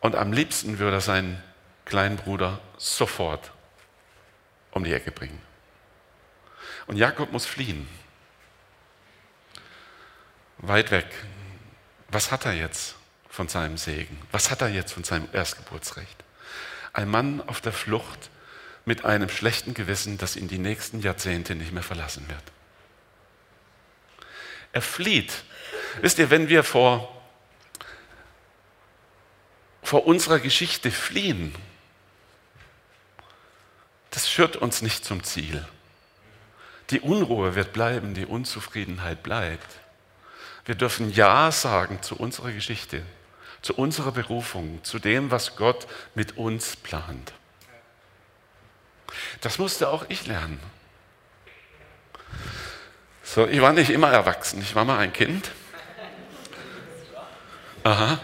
Und 0.00 0.16
am 0.16 0.32
liebsten 0.32 0.78
würde 0.78 0.96
er 0.96 1.00
seinen 1.00 1.42
kleinen 1.84 2.16
Bruder 2.16 2.60
sofort 2.76 3.52
um 4.72 4.84
die 4.84 4.92
Ecke 4.92 5.12
bringen. 5.12 5.40
Und 6.86 6.96
Jakob 6.96 7.32
muss 7.32 7.46
fliehen 7.46 7.88
weit 10.58 10.90
weg. 10.90 11.06
Was 12.08 12.32
hat 12.32 12.46
er 12.46 12.52
jetzt 12.52 12.96
von 13.28 13.48
seinem 13.48 13.76
Segen? 13.76 14.20
Was 14.32 14.50
hat 14.50 14.62
er 14.62 14.68
jetzt 14.68 14.92
von 14.92 15.04
seinem 15.04 15.28
Erstgeburtsrecht? 15.32 16.24
Ein 16.92 17.08
Mann 17.08 17.42
auf 17.46 17.60
der 17.60 17.72
Flucht 17.72 18.30
mit 18.88 19.04
einem 19.04 19.28
schlechten 19.28 19.74
Gewissen, 19.74 20.16
das 20.16 20.34
ihn 20.34 20.48
die 20.48 20.58
nächsten 20.58 21.00
Jahrzehnte 21.00 21.54
nicht 21.54 21.72
mehr 21.72 21.82
verlassen 21.82 22.26
wird. 22.28 22.42
Er 24.72 24.80
flieht. 24.80 25.44
Wisst 26.00 26.18
ihr, 26.18 26.30
wenn 26.30 26.48
wir 26.48 26.64
vor, 26.64 27.14
vor 29.82 30.06
unserer 30.06 30.40
Geschichte 30.40 30.90
fliehen, 30.90 31.54
das 34.10 34.26
führt 34.26 34.56
uns 34.56 34.80
nicht 34.80 35.04
zum 35.04 35.22
Ziel. 35.22 35.66
Die 36.88 37.00
Unruhe 37.00 37.54
wird 37.54 37.74
bleiben, 37.74 38.14
die 38.14 38.24
Unzufriedenheit 38.24 39.22
bleibt. 39.22 39.68
Wir 40.64 40.76
dürfen 40.76 41.12
Ja 41.12 41.52
sagen 41.52 42.00
zu 42.02 42.16
unserer 42.16 42.52
Geschichte, 42.52 43.02
zu 43.60 43.74
unserer 43.74 44.12
Berufung, 44.12 44.82
zu 44.82 44.98
dem, 44.98 45.30
was 45.30 45.56
Gott 45.56 45.86
mit 46.14 46.38
uns 46.38 46.76
plant. 46.76 47.34
Das 49.40 49.58
musste 49.58 49.88
auch 49.88 50.04
ich 50.08 50.26
lernen. 50.26 50.60
So, 53.22 53.46
ich 53.46 53.60
war 53.60 53.72
nicht 53.72 53.90
immer 53.90 54.10
erwachsen, 54.10 54.60
ich 54.62 54.74
war 54.74 54.84
mal 54.84 54.98
ein 54.98 55.12
Kind. 55.12 55.50
Aha. 57.84 58.18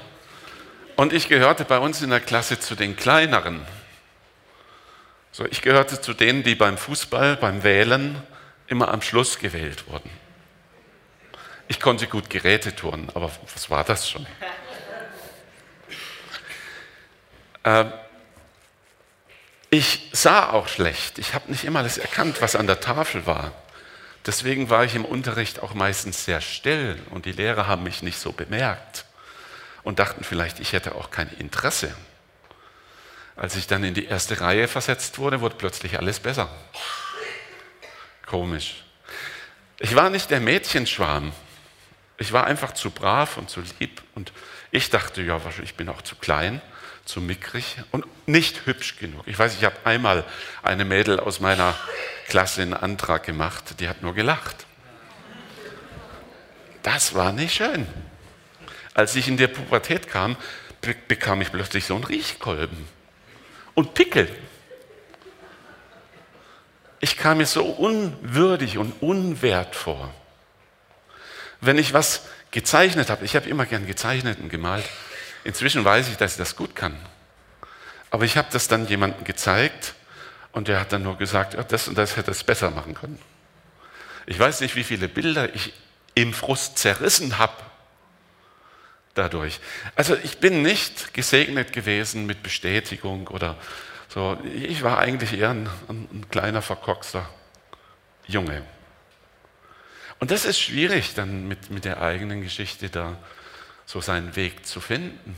Und 0.96 1.12
ich 1.12 1.28
gehörte 1.28 1.64
bei 1.64 1.78
uns 1.78 2.02
in 2.02 2.10
der 2.10 2.20
Klasse 2.20 2.58
zu 2.58 2.74
den 2.74 2.96
Kleineren. 2.96 3.66
So, 5.32 5.44
ich 5.46 5.62
gehörte 5.62 6.00
zu 6.00 6.14
denen, 6.14 6.42
die 6.42 6.54
beim 6.54 6.78
Fußball, 6.78 7.36
beim 7.36 7.64
Wählen 7.64 8.22
immer 8.66 8.88
am 8.88 9.02
Schluss 9.02 9.38
gewählt 9.38 9.88
wurden. 9.88 10.10
Ich 11.66 11.80
konnte 11.80 12.06
gut 12.06 12.30
Geräte 12.30 12.74
turnen, 12.74 13.10
aber 13.14 13.30
was 13.52 13.70
war 13.70 13.84
das 13.84 14.08
schon? 14.08 14.26
Ähm, 17.66 17.94
ich 19.74 20.08
sah 20.12 20.50
auch 20.50 20.68
schlecht. 20.68 21.18
Ich 21.18 21.34
habe 21.34 21.50
nicht 21.50 21.64
immer 21.64 21.80
alles 21.80 21.98
erkannt, 21.98 22.40
was 22.40 22.54
an 22.54 22.68
der 22.68 22.78
Tafel 22.80 23.26
war. 23.26 23.52
Deswegen 24.24 24.70
war 24.70 24.84
ich 24.84 24.94
im 24.94 25.04
Unterricht 25.04 25.60
auch 25.60 25.74
meistens 25.74 26.24
sehr 26.24 26.40
still 26.40 26.98
und 27.10 27.26
die 27.26 27.32
Lehrer 27.32 27.66
haben 27.66 27.82
mich 27.82 28.00
nicht 28.00 28.18
so 28.18 28.30
bemerkt 28.30 29.04
und 29.82 29.98
dachten 29.98 30.22
vielleicht, 30.22 30.60
ich 30.60 30.72
hätte 30.72 30.94
auch 30.94 31.10
kein 31.10 31.28
Interesse. 31.38 31.94
Als 33.34 33.56
ich 33.56 33.66
dann 33.66 33.82
in 33.82 33.94
die 33.94 34.06
erste 34.06 34.40
Reihe 34.40 34.68
versetzt 34.68 35.18
wurde, 35.18 35.40
wurde 35.40 35.56
plötzlich 35.56 35.98
alles 35.98 36.20
besser. 36.20 36.48
Komisch. 38.26 38.84
Ich 39.80 39.96
war 39.96 40.08
nicht 40.08 40.30
der 40.30 40.40
Mädchenschwarm, 40.40 41.32
ich 42.16 42.32
war 42.32 42.46
einfach 42.46 42.74
zu 42.74 42.92
brav 42.92 43.36
und 43.38 43.50
zu 43.50 43.60
lieb 43.80 44.02
und 44.14 44.32
ich 44.70 44.88
dachte, 44.88 45.20
ja, 45.20 45.40
ich 45.62 45.74
bin 45.74 45.88
auch 45.88 46.02
zu 46.02 46.14
klein, 46.14 46.62
zu 47.04 47.20
mickrig 47.20 47.76
und 47.90 48.04
nicht 48.26 48.66
hübsch 48.66 48.96
genug. 48.96 49.22
Ich 49.26 49.38
weiß, 49.38 49.54
ich 49.56 49.64
habe 49.64 49.76
einmal 49.84 50.24
eine 50.62 50.84
Mädel 50.84 51.20
aus 51.20 51.40
meiner 51.40 51.74
Klasse 52.28 52.62
einen 52.62 52.74
Antrag 52.74 53.24
gemacht, 53.24 53.80
die 53.80 53.88
hat 53.88 54.02
nur 54.02 54.14
gelacht. 54.14 54.66
Das 56.82 57.14
war 57.14 57.32
nicht 57.32 57.54
schön. 57.54 57.86
Als 58.94 59.16
ich 59.16 59.28
in 59.28 59.36
der 59.36 59.48
Pubertät 59.48 60.08
kam, 60.08 60.36
bekam 61.08 61.40
ich 61.40 61.50
plötzlich 61.50 61.84
so 61.84 61.94
einen 61.94 62.04
Riechkolben 62.04 62.88
und 63.74 63.94
Pickel. 63.94 64.28
Ich 67.00 67.16
kam 67.16 67.38
mir 67.38 67.46
so 67.46 67.64
unwürdig 67.64 68.78
und 68.78 69.02
unwert 69.02 69.74
vor 69.74 70.12
wenn 71.66 71.78
ich 71.78 71.92
was 71.92 72.22
gezeichnet 72.50 73.10
habe, 73.10 73.24
ich 73.24 73.36
habe 73.36 73.48
immer 73.48 73.66
gern 73.66 73.86
gezeichnet 73.86 74.38
und 74.40 74.48
gemalt, 74.48 74.84
inzwischen 75.44 75.84
weiß 75.84 76.08
ich, 76.08 76.16
dass 76.16 76.32
ich 76.32 76.38
das 76.38 76.56
gut 76.56 76.74
kann. 76.74 76.96
Aber 78.10 78.24
ich 78.24 78.36
habe 78.36 78.48
das 78.52 78.68
dann 78.68 78.86
jemandem 78.86 79.24
gezeigt 79.24 79.94
und 80.52 80.68
der 80.68 80.80
hat 80.80 80.92
dann 80.92 81.02
nur 81.02 81.18
gesagt, 81.18 81.54
ja, 81.54 81.62
das 81.62 81.88
und 81.88 81.98
das 81.98 82.16
hätte 82.16 82.30
es 82.30 82.44
besser 82.44 82.70
machen 82.70 82.94
können. 82.94 83.18
Ich 84.26 84.38
weiß 84.38 84.60
nicht, 84.60 84.76
wie 84.76 84.84
viele 84.84 85.08
Bilder 85.08 85.54
ich 85.54 85.72
im 86.14 86.32
Frust 86.32 86.78
zerrissen 86.78 87.38
habe 87.38 87.54
dadurch. 89.14 89.60
Also 89.96 90.16
ich 90.16 90.38
bin 90.38 90.62
nicht 90.62 91.14
gesegnet 91.14 91.72
gewesen 91.72 92.26
mit 92.26 92.42
Bestätigung 92.42 93.28
oder 93.28 93.56
so. 94.08 94.38
Ich 94.54 94.82
war 94.82 94.98
eigentlich 94.98 95.32
eher 95.32 95.50
ein, 95.50 95.68
ein 95.88 96.26
kleiner 96.30 96.62
verkorkster 96.62 97.28
Junge. 98.26 98.62
Und 100.20 100.30
das 100.30 100.44
ist 100.44 100.60
schwierig, 100.60 101.14
dann 101.14 101.48
mit, 101.48 101.70
mit 101.70 101.84
der 101.84 102.00
eigenen 102.00 102.42
Geschichte 102.42 102.88
da 102.88 103.16
so 103.86 104.00
seinen 104.00 104.36
Weg 104.36 104.66
zu 104.66 104.80
finden. 104.80 105.36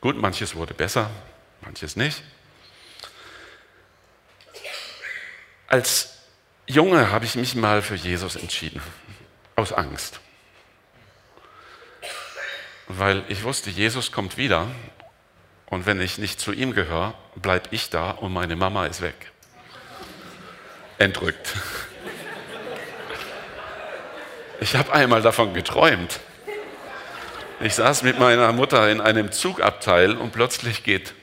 Gut, 0.00 0.16
manches 0.16 0.54
wurde 0.54 0.74
besser, 0.74 1.10
manches 1.62 1.96
nicht. 1.96 2.22
Als 5.66 6.18
Junge 6.66 7.10
habe 7.10 7.24
ich 7.24 7.34
mich 7.34 7.54
mal 7.54 7.82
für 7.82 7.94
Jesus 7.94 8.36
entschieden, 8.36 8.82
aus 9.56 9.72
Angst. 9.72 10.20
Weil 12.86 13.24
ich 13.28 13.42
wusste, 13.44 13.70
Jesus 13.70 14.12
kommt 14.12 14.36
wieder 14.36 14.68
und 15.66 15.86
wenn 15.86 16.00
ich 16.00 16.18
nicht 16.18 16.38
zu 16.38 16.52
ihm 16.52 16.74
gehöre, 16.74 17.14
bleibe 17.36 17.68
ich 17.70 17.90
da 17.90 18.10
und 18.10 18.32
meine 18.32 18.56
Mama 18.56 18.86
ist 18.86 19.00
weg. 19.00 19.32
Entrückt. 20.98 21.54
Ich 24.60 24.76
habe 24.76 24.92
einmal 24.92 25.22
davon 25.22 25.54
geträumt. 25.54 26.20
Ich 27.64 27.76
saß 27.76 28.02
mit 28.02 28.18
meiner 28.18 28.52
Mutter 28.52 28.90
in 28.90 29.00
einem 29.00 29.32
Zugabteil 29.32 30.16
und 30.16 30.32
plötzlich 30.32 30.84
geht 30.84 31.14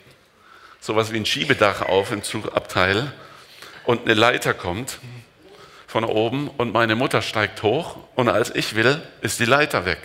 sowas 0.79 1.13
wie 1.13 1.17
ein 1.17 1.25
Schiebedach 1.27 1.83
auf 1.83 2.11
im 2.11 2.23
Zugabteil 2.23 3.13
und 3.83 4.05
eine 4.05 4.15
Leiter 4.15 4.55
kommt 4.55 4.97
von 5.85 6.03
oben 6.03 6.47
und 6.47 6.73
meine 6.73 6.95
Mutter 6.95 7.21
steigt 7.21 7.61
hoch 7.61 7.95
und 8.15 8.27
als 8.27 8.49
ich 8.55 8.73
will, 8.73 9.03
ist 9.21 9.39
die 9.39 9.45
Leiter 9.45 9.85
weg. 9.85 9.99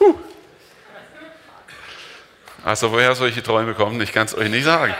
Huh. 0.00 0.18
Also 2.64 2.90
woher 2.90 3.14
solche 3.14 3.44
Träume 3.44 3.74
kommen, 3.74 4.00
ich 4.00 4.12
kann 4.12 4.26
es 4.26 4.36
euch 4.36 4.50
nicht 4.50 4.64
sagen. 4.64 4.96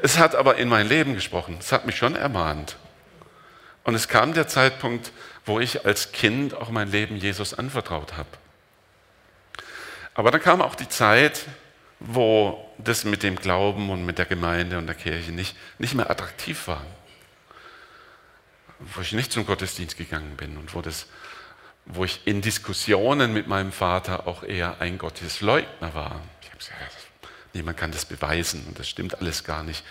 Es 0.00 0.20
hat 0.20 0.36
aber 0.36 0.58
in 0.58 0.68
mein 0.68 0.86
Leben 0.86 1.14
gesprochen, 1.14 1.56
es 1.58 1.72
hat 1.72 1.86
mich 1.86 1.96
schon 1.96 2.14
ermahnt. 2.14 2.76
Und 3.82 3.96
es 3.96 4.06
kam 4.06 4.32
der 4.32 4.46
Zeitpunkt, 4.46 5.10
wo 5.44 5.58
ich 5.58 5.84
als 5.84 6.12
Kind 6.12 6.54
auch 6.54 6.70
mein 6.70 6.92
Leben 6.92 7.16
Jesus 7.16 7.52
anvertraut 7.52 8.12
habe. 8.16 8.28
Aber 10.14 10.30
dann 10.30 10.40
kam 10.40 10.60
auch 10.60 10.74
die 10.74 10.88
Zeit, 10.88 11.46
wo 12.00 12.68
das 12.78 13.04
mit 13.04 13.22
dem 13.22 13.36
Glauben 13.36 13.90
und 13.90 14.04
mit 14.04 14.18
der 14.18 14.26
Gemeinde 14.26 14.78
und 14.78 14.86
der 14.86 14.94
Kirche 14.94 15.32
nicht, 15.32 15.56
nicht 15.78 15.94
mehr 15.94 16.10
attraktiv 16.10 16.66
war. 16.66 16.84
Wo 18.78 19.00
ich 19.00 19.12
nicht 19.12 19.32
zum 19.32 19.46
Gottesdienst 19.46 19.96
gegangen 19.96 20.36
bin 20.36 20.56
und 20.56 20.74
wo, 20.74 20.82
das, 20.82 21.06
wo 21.86 22.04
ich 22.04 22.26
in 22.26 22.40
Diskussionen 22.40 23.32
mit 23.32 23.46
meinem 23.46 23.72
Vater 23.72 24.26
auch 24.26 24.42
eher 24.42 24.80
ein 24.80 24.98
Gottesleugner 24.98 25.94
war. 25.94 26.20
Ich 26.42 26.48
habe 26.48 26.58
gesagt, 26.58 26.96
niemand 27.54 27.76
kann 27.76 27.92
das 27.92 28.04
beweisen 28.04 28.64
und 28.66 28.78
das 28.78 28.88
stimmt 28.88 29.18
alles 29.18 29.44
gar 29.44 29.62
nicht. 29.62 29.84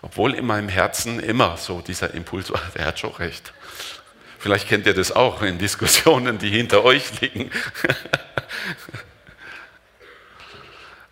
Obwohl 0.00 0.34
in 0.34 0.46
meinem 0.46 0.68
Herzen 0.68 1.20
immer 1.20 1.56
so 1.56 1.82
dieser 1.82 2.14
Impuls 2.14 2.50
war, 2.50 2.62
der 2.74 2.86
hat 2.86 2.98
schon 2.98 3.12
recht. 3.12 3.52
Vielleicht 4.38 4.68
kennt 4.68 4.86
ihr 4.86 4.94
das 4.94 5.12
auch 5.12 5.42
in 5.42 5.58
Diskussionen, 5.58 6.38
die 6.38 6.50
hinter 6.50 6.84
euch 6.84 7.20
liegen. 7.20 7.50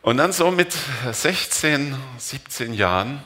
Und 0.07 0.19
dann 0.19 0.31
so 0.31 0.53
mit 0.53 0.73
16, 1.11 1.97
17 2.19 2.75
Jahren 2.75 3.25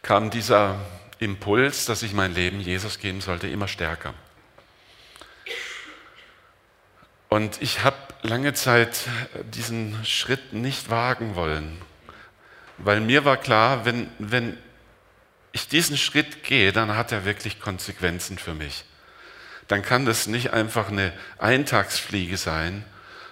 kam 0.00 0.30
dieser 0.30 0.78
Impuls, 1.18 1.86
dass 1.86 2.04
ich 2.04 2.12
mein 2.12 2.32
Leben 2.32 2.60
Jesus 2.60 3.00
geben 3.00 3.20
sollte, 3.20 3.48
immer 3.48 3.66
stärker. 3.66 4.14
Und 7.28 7.60
ich 7.60 7.82
habe 7.82 7.96
lange 8.22 8.54
Zeit 8.54 8.96
diesen 9.42 10.04
Schritt 10.04 10.52
nicht 10.52 10.88
wagen 10.88 11.34
wollen, 11.34 11.82
weil 12.78 13.00
mir 13.00 13.24
war 13.24 13.36
klar, 13.36 13.84
wenn, 13.84 14.08
wenn 14.20 14.56
ich 15.50 15.66
diesen 15.66 15.96
Schritt 15.96 16.44
gehe, 16.44 16.70
dann 16.70 16.96
hat 16.96 17.10
er 17.10 17.24
wirklich 17.24 17.58
Konsequenzen 17.58 18.38
für 18.38 18.54
mich. 18.54 18.84
Dann 19.66 19.82
kann 19.82 20.06
das 20.06 20.28
nicht 20.28 20.52
einfach 20.52 20.90
eine 20.90 21.12
Eintagsfliege 21.38 22.36
sein, 22.36 22.84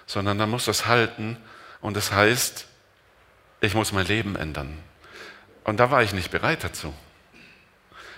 sondern 0.05 0.37
dann 0.37 0.49
muss 0.49 0.65
das 0.65 0.85
halten 0.85 1.37
und 1.85 1.95
das 1.95 2.11
heißt, 2.11 2.65
ich 3.61 3.75
muss 3.75 3.91
mein 3.91 4.07
Leben 4.07 4.35
ändern. 4.35 4.81
Und 5.65 5.77
da 5.77 5.91
war 5.91 6.01
ich 6.01 6.13
nicht 6.13 6.31
bereit 6.31 6.63
dazu. 6.63 6.91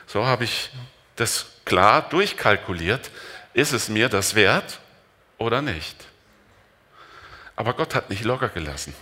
So 0.05 0.25
habe 0.25 0.45
ich 0.45 0.71
das 1.17 1.47
klar 1.65 2.07
durchkalkuliert. 2.07 3.11
Ist 3.53 3.73
es 3.73 3.89
mir 3.89 4.07
das 4.07 4.35
wert 4.35 4.79
oder 5.37 5.61
nicht? 5.61 5.97
Aber 7.57 7.73
Gott 7.73 7.93
hat 7.93 8.09
nicht 8.09 8.23
locker 8.23 8.47
gelassen. 8.47 8.95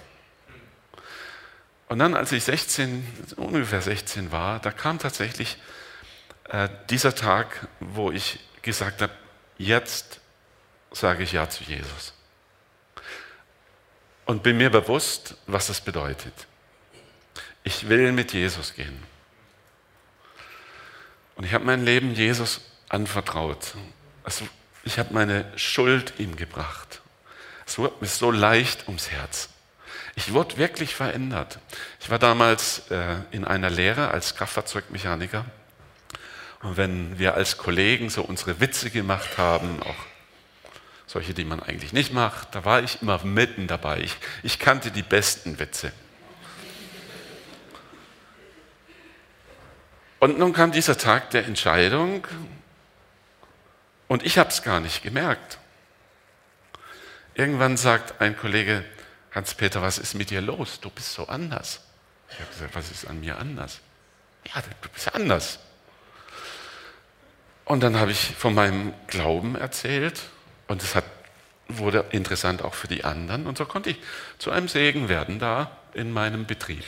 Und 1.88 2.00
dann, 2.00 2.16
als 2.16 2.32
ich 2.32 2.44
16, 2.44 3.36
ungefähr 3.36 3.84
16 3.84 4.32
war, 4.32 4.60
da 4.60 4.72
kam 4.72 4.98
tatsächlich 4.98 5.60
äh, 6.46 6.70
dieser 6.90 7.14
Tag, 7.14 7.68
wo 7.80 8.10
ich 8.10 8.40
gesagt 8.64 9.04
habe, 9.04 9.14
jetzt 9.60 10.22
sage 10.92 11.22
ich 11.22 11.34
Ja 11.34 11.48
zu 11.52 11.64
Jesus 11.64 12.16
und 14.26 14.44
bin 14.44 14.58
mir 14.58 14.70
bewusst, 14.70 15.36
was 15.48 15.68
das 15.68 15.82
bedeutet. 15.82 16.34
Ich 17.64 17.90
will 17.90 18.12
mit 18.12 18.34
Jesus 18.34 18.74
gehen. 18.74 19.04
Und 21.36 21.46
ich 21.46 21.54
habe 21.54 21.66
mein 21.66 21.84
Leben 21.84 22.14
Jesus 22.14 22.62
anvertraut. 22.90 23.76
Also 24.24 24.48
ich 24.84 25.00
habe 25.00 25.14
meine 25.14 25.52
Schuld 25.58 26.14
ihm 26.18 26.36
gebracht. 26.36 27.02
Es 27.66 27.78
wurde 27.78 27.96
mir 28.00 28.08
so 28.08 28.32
leicht 28.32 28.88
ums 28.88 29.10
Herz. 29.10 29.50
Ich 30.16 30.32
wurde 30.32 30.58
wirklich 30.58 30.96
verändert. 30.96 31.60
Ich 32.00 32.10
war 32.10 32.20
damals 32.20 32.90
äh, 32.90 33.18
in 33.32 33.44
einer 33.44 33.70
Lehre 33.70 34.12
als 34.12 34.36
Kraftfahrzeugmechaniker. 34.36 35.46
Und 36.62 36.78
wenn 36.78 37.20
wir 37.20 37.34
als 37.34 37.58
Kollegen 37.58 38.10
so 38.10 38.22
unsere 38.24 38.60
Witze 38.60 38.90
gemacht 38.92 39.38
haben, 39.38 39.84
auch 39.84 39.96
solche, 41.16 41.34
die 41.34 41.46
man 41.46 41.64
eigentlich 41.64 41.94
nicht 41.94 42.12
macht. 42.12 42.54
Da 42.56 42.66
war 42.66 42.84
ich 42.84 43.02
immer 43.02 43.24
mitten 43.24 43.68
dabei. 43.68 44.02
Ich, 44.02 44.18
ich 44.44 44.60
kannte 44.60 44.92
die 44.92 45.02
besten 45.02 45.60
Witze. 45.60 45.94
Und 50.20 50.38
nun 50.38 50.52
kam 50.52 50.74
dieser 50.74 50.98
Tag 50.98 51.30
der 51.30 51.46
Entscheidung 51.46 52.28
und 54.10 54.24
ich 54.26 54.38
habe 54.38 54.50
es 54.50 54.62
gar 54.62 54.82
nicht 54.82 55.04
gemerkt. 55.04 55.58
Irgendwann 57.34 57.78
sagt 57.78 58.20
ein 58.20 58.36
Kollege, 58.38 58.84
Hans-Peter, 59.34 59.82
was 59.82 59.98
ist 60.00 60.16
mit 60.16 60.32
dir 60.32 60.42
los? 60.42 60.82
Du 60.82 60.90
bist 60.90 61.14
so 61.14 61.30
anders. 61.30 61.80
Ich 62.30 62.40
habe 62.42 62.50
gesagt, 62.50 62.76
was 62.76 62.92
ist 62.92 63.08
an 63.08 63.22
mir 63.22 63.38
anders? 63.38 63.80
Ja, 64.54 64.62
du 64.62 64.90
bist 64.90 65.16
anders. 65.16 65.60
Und 67.64 67.84
dann 67.84 67.98
habe 67.98 68.12
ich 68.12 68.36
von 68.36 68.54
meinem 68.54 68.94
Glauben 69.08 69.56
erzählt 69.56 70.20
und 70.68 70.82
es 70.82 70.96
wurde 71.68 72.06
interessant 72.12 72.62
auch 72.64 72.74
für 72.74 72.88
die 72.88 73.04
anderen. 73.04 73.48
Und 73.48 73.58
so 73.58 73.66
konnte 73.66 73.92
ich 73.92 73.98
zu 74.38 74.52
einem 74.52 74.68
Segen 74.68 75.10
werden 75.10 75.40
da 75.40 75.72
in 75.94 76.12
meinem 76.12 76.46
Betrieb. 76.46 76.84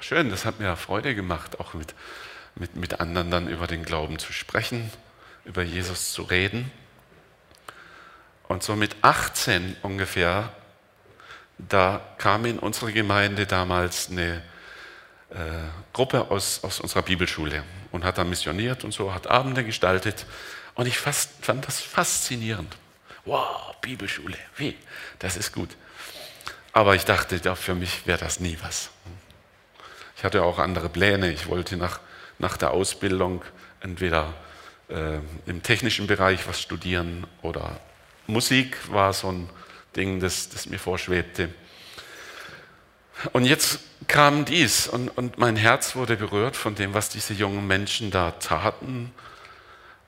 Schön, 0.00 0.30
das 0.30 0.44
hat 0.44 0.58
mir 0.58 0.76
Freude 0.76 1.14
gemacht, 1.14 1.60
auch 1.60 1.74
mit, 1.74 1.94
mit, 2.54 2.76
mit 2.76 3.00
anderen 3.00 3.30
dann 3.30 3.48
über 3.48 3.66
den 3.66 3.84
Glauben 3.84 4.18
zu 4.18 4.32
sprechen, 4.32 4.90
über 5.44 5.62
Jesus 5.62 6.12
zu 6.12 6.22
reden. 6.22 6.70
Und 8.48 8.62
so 8.62 8.76
mit 8.76 8.96
18 9.02 9.76
ungefähr, 9.82 10.52
da 11.58 12.00
kam 12.18 12.44
in 12.44 12.58
unsere 12.58 12.92
Gemeinde 12.92 13.46
damals 13.46 14.10
eine 14.10 14.42
äh, 15.30 15.36
Gruppe 15.92 16.30
aus, 16.30 16.62
aus 16.64 16.80
unserer 16.80 17.02
Bibelschule 17.02 17.62
und 17.92 18.04
hat 18.04 18.18
da 18.18 18.24
missioniert 18.24 18.84
und 18.84 18.92
so, 18.92 19.14
hat 19.14 19.28
Abende 19.28 19.64
gestaltet. 19.64 20.26
Und 20.74 20.86
ich 20.86 20.98
fast, 20.98 21.30
fand 21.42 21.66
das 21.66 21.80
faszinierend. 21.80 22.76
Wow, 23.24 23.76
Bibelschule, 23.80 24.36
wie? 24.56 24.76
Das 25.18 25.36
ist 25.36 25.52
gut. 25.52 25.70
Aber 26.72 26.94
ich 26.94 27.04
dachte, 27.04 27.40
ja, 27.42 27.54
für 27.54 27.74
mich 27.74 28.06
wäre 28.06 28.18
das 28.18 28.40
nie 28.40 28.58
was. 28.62 28.90
Ich 30.16 30.24
hatte 30.24 30.42
auch 30.42 30.58
andere 30.58 30.88
Pläne. 30.88 31.30
Ich 31.30 31.48
wollte 31.48 31.76
nach, 31.76 32.00
nach 32.38 32.56
der 32.56 32.70
Ausbildung 32.70 33.42
entweder 33.80 34.32
äh, 34.88 35.18
im 35.46 35.62
technischen 35.62 36.06
Bereich 36.06 36.46
was 36.48 36.60
studieren 36.60 37.26
oder 37.42 37.80
Musik 38.26 38.76
war 38.90 39.12
so 39.12 39.30
ein 39.30 39.50
Ding, 39.96 40.20
das, 40.20 40.48
das 40.48 40.66
mir 40.66 40.78
vorschwebte. 40.78 41.50
Und 43.32 43.44
jetzt 43.44 43.80
kam 44.08 44.44
dies 44.44 44.88
und, 44.88 45.08
und 45.10 45.38
mein 45.38 45.56
Herz 45.56 45.94
wurde 45.94 46.16
berührt 46.16 46.56
von 46.56 46.74
dem, 46.74 46.94
was 46.94 47.08
diese 47.08 47.34
jungen 47.34 47.66
Menschen 47.66 48.10
da 48.10 48.32
taten. 48.32 49.12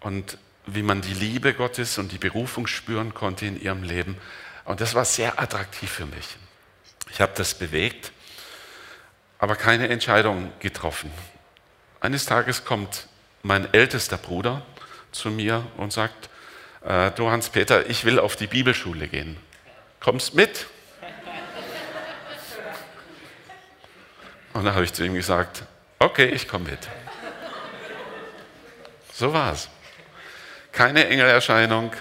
Und 0.01 0.39
wie 0.67 0.83
man 0.83 1.03
die 1.03 1.15
Liebe 1.15 1.55
Gottes 1.55 1.99
und 1.99 2.13
die 2.13 2.19
Berufung 2.19 2.67
spüren 2.67 3.15
konnte 3.15 3.47
in 3.47 3.61
ihrem 3.61 3.83
Leben. 3.83 4.17
Und 4.65 4.81
das 4.81 4.95
war 4.95 5.05
sehr 5.05 5.41
attraktiv 5.41 5.91
für 5.91 6.07
mich. 6.07 6.37
Ich 7.11 7.21
habe 7.21 7.33
das 7.37 7.55
bewegt, 7.55 8.13
aber 9.39 9.57
keine 9.57 9.89
Entscheidung 9.89 10.53
getroffen. 10.59 11.11
Eines 12.01 12.25
Tages 12.25 12.65
kommt 12.65 13.09
mein 13.43 13.73
ältester 13.73 14.17
Bruder 14.17 14.63
zu 15.13 15.31
mir 15.31 15.67
und 15.77 15.93
sagt, 15.93 16.31
äh, 16.85 17.11
du 17.13 17.31
Hans-Peter, 17.31 17.89
ich 17.89 18.05
will 18.05 18.19
auf 18.19 18.37
die 18.37 18.47
Bibelschule 18.47 19.09
gehen. 19.09 19.37
Kommst 20.01 20.35
mit? 20.35 20.67
Und 24.55 24.65
dann 24.65 24.75
habe 24.75 24.85
ich 24.85 24.93
zu 24.93 25.05
ihm 25.05 25.15
gesagt, 25.15 25.65
okay, 25.99 26.27
ich 26.27 26.49
komme 26.49 26.71
mit. 26.71 26.89
So 29.13 29.33
war 29.33 29.53
es. 29.53 29.69
Keine 30.75 31.07
Engelerscheinung, 31.07 31.93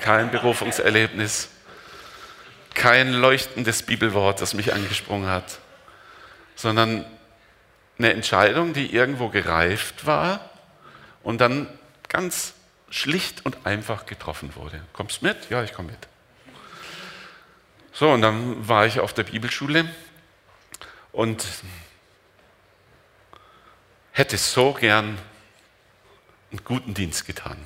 kein 0.00 0.30
Berufungserlebnis, 0.30 1.50
kein 2.74 3.12
leuchtendes 3.12 3.82
Bibelwort, 3.82 4.40
das 4.40 4.54
mich 4.54 4.72
angesprungen 4.72 5.28
hat, 5.28 5.58
sondern 6.54 7.04
eine 7.98 8.12
Entscheidung, 8.14 8.72
die 8.72 8.92
irgendwo 8.92 9.28
gereift 9.28 10.06
war 10.06 10.50
und 11.22 11.42
dann 11.42 11.66
ganz 12.08 12.54
schlicht 12.88 13.44
und 13.44 13.66
einfach 13.66 14.06
getroffen 14.06 14.54
wurde. 14.56 14.80
Kommst 14.94 15.20
mit? 15.20 15.50
Ja, 15.50 15.62
ich 15.62 15.74
komme 15.74 15.90
mit. 15.90 16.08
So, 17.92 18.10
und 18.10 18.22
dann 18.22 18.66
war 18.66 18.86
ich 18.86 19.00
auf 19.00 19.12
der 19.12 19.24
Bibelschule 19.24 19.84
und 21.12 21.46
hätte 24.12 24.38
so 24.38 24.72
gern 24.72 25.18
einen 26.50 26.64
guten 26.64 26.94
Dienst 26.94 27.26
getan. 27.26 27.58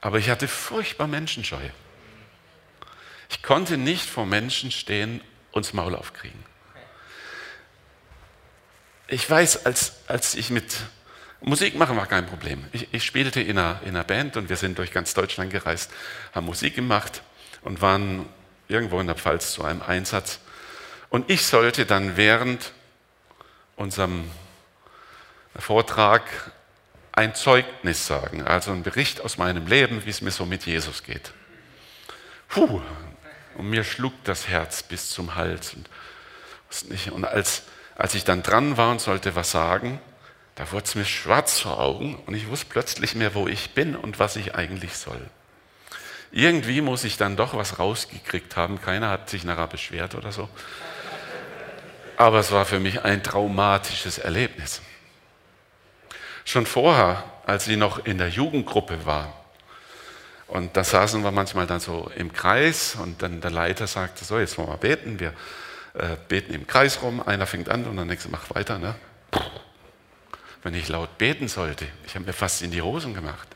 Aber 0.00 0.18
ich 0.18 0.30
hatte 0.30 0.48
furchtbar 0.48 1.06
Menschenscheu. 1.06 1.68
konnte 3.42 3.76
nicht 3.76 4.08
vor 4.08 4.26
Menschen 4.26 4.70
stehen 4.70 5.20
und 5.52 5.64
das 5.64 5.72
Maul 5.72 5.94
aufkriegen. 5.94 6.44
Ich 9.08 9.28
weiß, 9.28 9.64
als, 9.64 10.06
als 10.06 10.34
ich 10.34 10.50
mit 10.50 10.76
Musik 11.40 11.76
machen 11.76 11.96
war 11.96 12.06
kein 12.06 12.26
Problem. 12.26 12.66
Ich, 12.72 12.92
ich 12.92 13.04
spielte 13.04 13.40
in 13.40 13.58
einer, 13.58 13.80
in 13.82 13.90
einer 13.90 14.04
Band 14.04 14.36
und 14.36 14.48
wir 14.48 14.56
sind 14.56 14.76
durch 14.76 14.92
ganz 14.92 15.14
Deutschland 15.14 15.50
gereist, 15.50 15.90
haben 16.34 16.46
Musik 16.46 16.74
gemacht 16.74 17.22
und 17.62 17.80
waren 17.80 18.28
irgendwo 18.68 19.00
in 19.00 19.06
der 19.06 19.16
Pfalz 19.16 19.52
zu 19.52 19.64
einem 19.64 19.82
Einsatz. 19.82 20.40
Und 21.10 21.30
ich 21.30 21.46
sollte 21.46 21.86
dann 21.86 22.16
während 22.16 22.72
unserem 23.76 24.30
Vortrag 25.58 26.22
ein 27.18 27.34
Zeugnis 27.34 28.06
sagen, 28.06 28.42
also 28.42 28.70
ein 28.70 28.84
Bericht 28.84 29.20
aus 29.20 29.38
meinem 29.38 29.66
Leben, 29.66 30.06
wie 30.06 30.10
es 30.10 30.20
mir 30.20 30.30
so 30.30 30.46
mit 30.46 30.66
Jesus 30.66 31.02
geht. 31.02 31.32
Puh, 32.48 32.80
und 33.56 33.68
mir 33.68 33.82
schlug 33.82 34.12
das 34.22 34.46
Herz 34.46 34.84
bis 34.84 35.10
zum 35.10 35.34
Hals. 35.34 35.74
Und, 35.74 37.10
und 37.10 37.24
als, 37.24 37.64
als 37.96 38.14
ich 38.14 38.22
dann 38.22 38.44
dran 38.44 38.76
war 38.76 38.92
und 38.92 39.00
sollte 39.00 39.34
was 39.34 39.50
sagen, 39.50 40.00
da 40.54 40.70
wurde 40.70 40.84
es 40.84 40.94
mir 40.94 41.04
schwarz 41.04 41.58
vor 41.58 41.80
Augen 41.80 42.14
und 42.26 42.34
ich 42.34 42.48
wusste 42.48 42.66
plötzlich 42.68 43.16
mehr, 43.16 43.34
wo 43.34 43.48
ich 43.48 43.70
bin 43.70 43.96
und 43.96 44.20
was 44.20 44.36
ich 44.36 44.54
eigentlich 44.54 44.96
soll. 44.96 45.20
Irgendwie 46.30 46.80
muss 46.82 47.02
ich 47.02 47.16
dann 47.16 47.36
doch 47.36 47.56
was 47.56 47.80
rausgekriegt 47.80 48.56
haben. 48.56 48.80
Keiner 48.80 49.10
hat 49.10 49.28
sich 49.28 49.42
nachher 49.42 49.66
beschwert 49.66 50.14
oder 50.14 50.30
so. 50.30 50.48
Aber 52.16 52.38
es 52.38 52.52
war 52.52 52.64
für 52.64 52.78
mich 52.78 53.02
ein 53.02 53.24
traumatisches 53.24 54.18
Erlebnis. 54.18 54.82
Schon 56.48 56.64
vorher, 56.64 57.24
als 57.46 57.68
ich 57.68 57.76
noch 57.76 58.06
in 58.06 58.18
der 58.18 58.28
Jugendgruppe 58.28 59.04
war, 59.04 59.34
und 60.46 60.74
da 60.78 60.82
saßen 60.82 61.22
wir 61.22 61.30
manchmal 61.30 61.66
dann 61.66 61.78
so 61.78 62.10
im 62.16 62.32
Kreis 62.32 62.96
und 62.98 63.20
dann 63.20 63.42
der 63.42 63.50
Leiter 63.50 63.86
sagte, 63.86 64.24
so, 64.24 64.38
jetzt 64.38 64.56
wollen 64.56 64.70
wir 64.70 64.78
beten. 64.78 65.20
Wir 65.20 65.34
äh, 65.92 66.16
beten 66.26 66.54
im 66.54 66.66
Kreis 66.66 67.02
rum, 67.02 67.22
einer 67.22 67.46
fängt 67.46 67.68
an 67.68 67.84
und 67.84 67.96
der 67.96 68.06
nächste 68.06 68.30
macht 68.30 68.54
weiter. 68.54 68.78
Ne? 68.78 68.94
wenn 70.62 70.74
ich 70.74 70.88
laut 70.88 71.18
beten 71.18 71.48
sollte. 71.48 71.86
Ich 72.06 72.14
habe 72.14 72.24
mir 72.24 72.32
fast 72.32 72.62
in 72.62 72.70
die 72.70 72.82
Hosen 72.82 73.14
gemacht. 73.14 73.48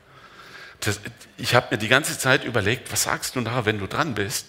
Das, 0.81 1.01
ich 1.37 1.55
habe 1.55 1.69
mir 1.71 1.79
die 1.79 1.89
ganze 1.89 2.19
Zeit 2.19 2.45
überlegt, 2.45 2.93
was 2.93 3.05
sagst 3.05 3.37
du 3.37 3.41
da, 3.41 3.65
wenn 3.65 3.79
du 3.79 3.87
dran 3.87 4.15
bist? 4.15 4.47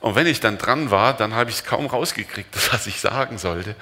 Und 0.00 0.14
wenn 0.14 0.26
ich 0.26 0.40
dann 0.40 0.58
dran 0.58 0.90
war, 0.90 1.16
dann 1.16 1.34
habe 1.34 1.50
ich 1.50 1.56
es 1.56 1.64
kaum 1.64 1.86
rausgekriegt, 1.86 2.50
was 2.72 2.86
ich 2.86 3.00
sagen 3.00 3.38
sollte. 3.38 3.76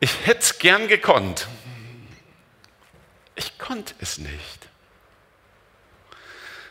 Ich 0.00 0.26
hätte 0.26 0.40
es 0.40 0.58
gern 0.58 0.88
gekonnt. 0.88 1.48
Ich 3.38 3.56
konnte 3.56 3.94
es 4.00 4.18
nicht. 4.18 4.68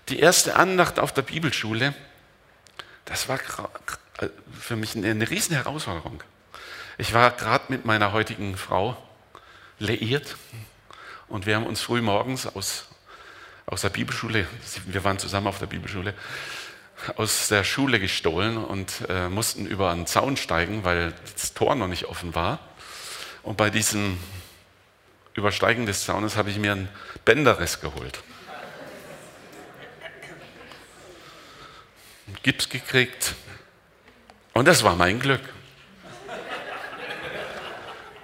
Die 0.09 0.19
erste 0.19 0.57
Andacht 0.57 0.99
auf 0.99 1.13
der 1.13 1.21
Bibelschule, 1.21 1.93
das 3.05 3.29
war 3.29 3.39
für 4.59 4.75
mich 4.75 4.93
eine 4.95 5.29
riesen 5.29 5.55
Herausforderung. 5.55 6.21
Ich 6.97 7.13
war 7.13 7.31
gerade 7.31 7.65
mit 7.69 7.85
meiner 7.85 8.11
heutigen 8.11 8.57
Frau 8.57 8.97
leiert. 9.79 10.35
Und 11.29 11.45
wir 11.45 11.55
haben 11.55 11.65
uns 11.65 11.81
früh 11.81 12.01
morgens 12.01 12.47
aus, 12.47 12.87
aus 13.65 13.81
der 13.81 13.89
Bibelschule, 13.89 14.45
wir 14.87 15.03
waren 15.05 15.19
zusammen 15.19 15.47
auf 15.47 15.59
der 15.59 15.67
Bibelschule, 15.67 16.13
aus 17.15 17.47
der 17.47 17.63
Schule 17.63 18.01
gestohlen 18.01 18.57
und 18.57 19.03
äh, 19.07 19.29
mussten 19.29 19.67
über 19.67 19.91
einen 19.91 20.05
Zaun 20.05 20.35
steigen, 20.35 20.83
weil 20.83 21.13
das 21.33 21.53
Tor 21.53 21.75
noch 21.75 21.87
nicht 21.87 22.05
offen 22.05 22.35
war. 22.35 22.59
Und 23.43 23.55
bei 23.55 23.69
diesem 23.69 24.19
Übersteigen 25.37 25.85
des 25.85 26.03
Zaunes 26.03 26.35
habe 26.35 26.49
ich 26.49 26.57
mir 26.57 26.71
einen 26.71 26.89
Bänderriss 27.23 27.79
geholt. 27.79 28.23
Gips 32.41 32.69
gekriegt. 32.69 33.35
Und 34.53 34.67
das 34.67 34.83
war 34.83 34.95
mein 34.95 35.19
Glück. 35.19 35.41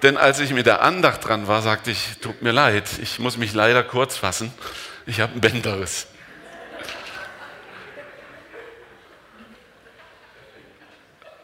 Denn 0.01 0.17
als 0.17 0.39
ich 0.39 0.53
mit 0.53 0.65
der 0.65 0.81
Andacht 0.81 1.25
dran 1.25 1.47
war, 1.47 1.61
sagte 1.61 1.91
ich, 1.91 2.17
tut 2.19 2.41
mir 2.41 2.51
leid, 2.51 2.89
ich 2.99 3.19
muss 3.19 3.37
mich 3.37 3.53
leider 3.53 3.83
kurz 3.83 4.17
fassen, 4.17 4.51
ich 5.05 5.21
habe 5.21 5.33
ein 5.33 5.39
Bänderriss. 5.41 6.07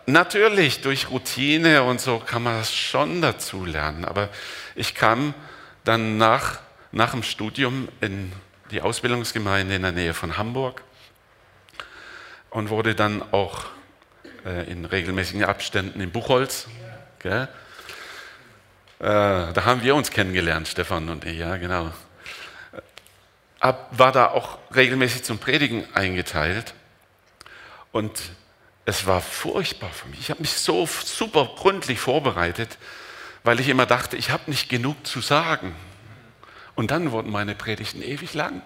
Natürlich, 0.08 0.82
durch 0.82 1.12
Routine 1.12 1.84
und 1.84 2.02
so 2.02 2.18
kann 2.18 2.42
man 2.42 2.58
das 2.58 2.74
schon 2.76 3.22
dazu 3.22 3.66
lernen, 3.66 4.04
aber 4.04 4.30
ich 4.76 4.96
kam 4.96 5.36
dann 5.84 6.18
nach, 6.18 6.60
nach 6.92 7.12
dem 7.12 7.24
Studium 7.24 7.88
in 8.02 8.32
die 8.72 8.82
Ausbildungsgemeinde 8.82 9.76
in 9.76 9.82
der 9.82 9.92
Nähe 9.92 10.14
von 10.14 10.38
Hamburg 10.38 10.84
und 12.50 12.70
wurde 12.70 12.96
dann 12.96 13.22
auch 13.34 13.66
äh, 14.46 14.70
in 14.72 14.86
regelmäßigen 14.86 15.44
Abständen 15.44 16.02
in 16.02 16.12
Buchholz, 16.12 16.68
äh, 19.00 19.54
da 19.54 19.66
haben 19.66 19.82
wir 19.82 19.96
uns 19.96 20.12
kennengelernt, 20.12 20.68
Stefan 20.68 21.08
und 21.08 21.24
ich, 21.26 21.38
ja, 21.38 21.56
genau. 21.58 21.92
Ab, 23.62 23.90
war 23.92 24.12
da 24.12 24.28
auch 24.28 24.58
regelmäßig 24.76 25.24
zum 25.24 25.40
Predigen 25.40 25.86
eingeteilt. 25.94 26.74
Und 27.92 28.20
es 28.86 29.06
war 29.06 29.22
furchtbar 29.22 29.90
für 29.90 30.08
mich. 30.10 30.20
Ich 30.20 30.30
habe 30.30 30.42
mich 30.42 30.54
so 30.54 30.86
super 30.86 31.50
gründlich 31.56 32.00
vorbereitet, 32.00 32.78
weil 33.44 33.60
ich 33.60 33.70
immer 33.70 33.86
dachte, 33.86 34.18
ich 34.18 34.30
habe 34.30 34.44
nicht 34.48 34.70
genug 34.70 35.06
zu 35.06 35.22
sagen. 35.22 35.76
Und 36.76 36.92
dann 36.92 37.12
wurden 37.12 37.32
meine 37.32 37.56
Predigten 37.56 38.02
ewig 38.02 38.34
lang. 38.34 38.62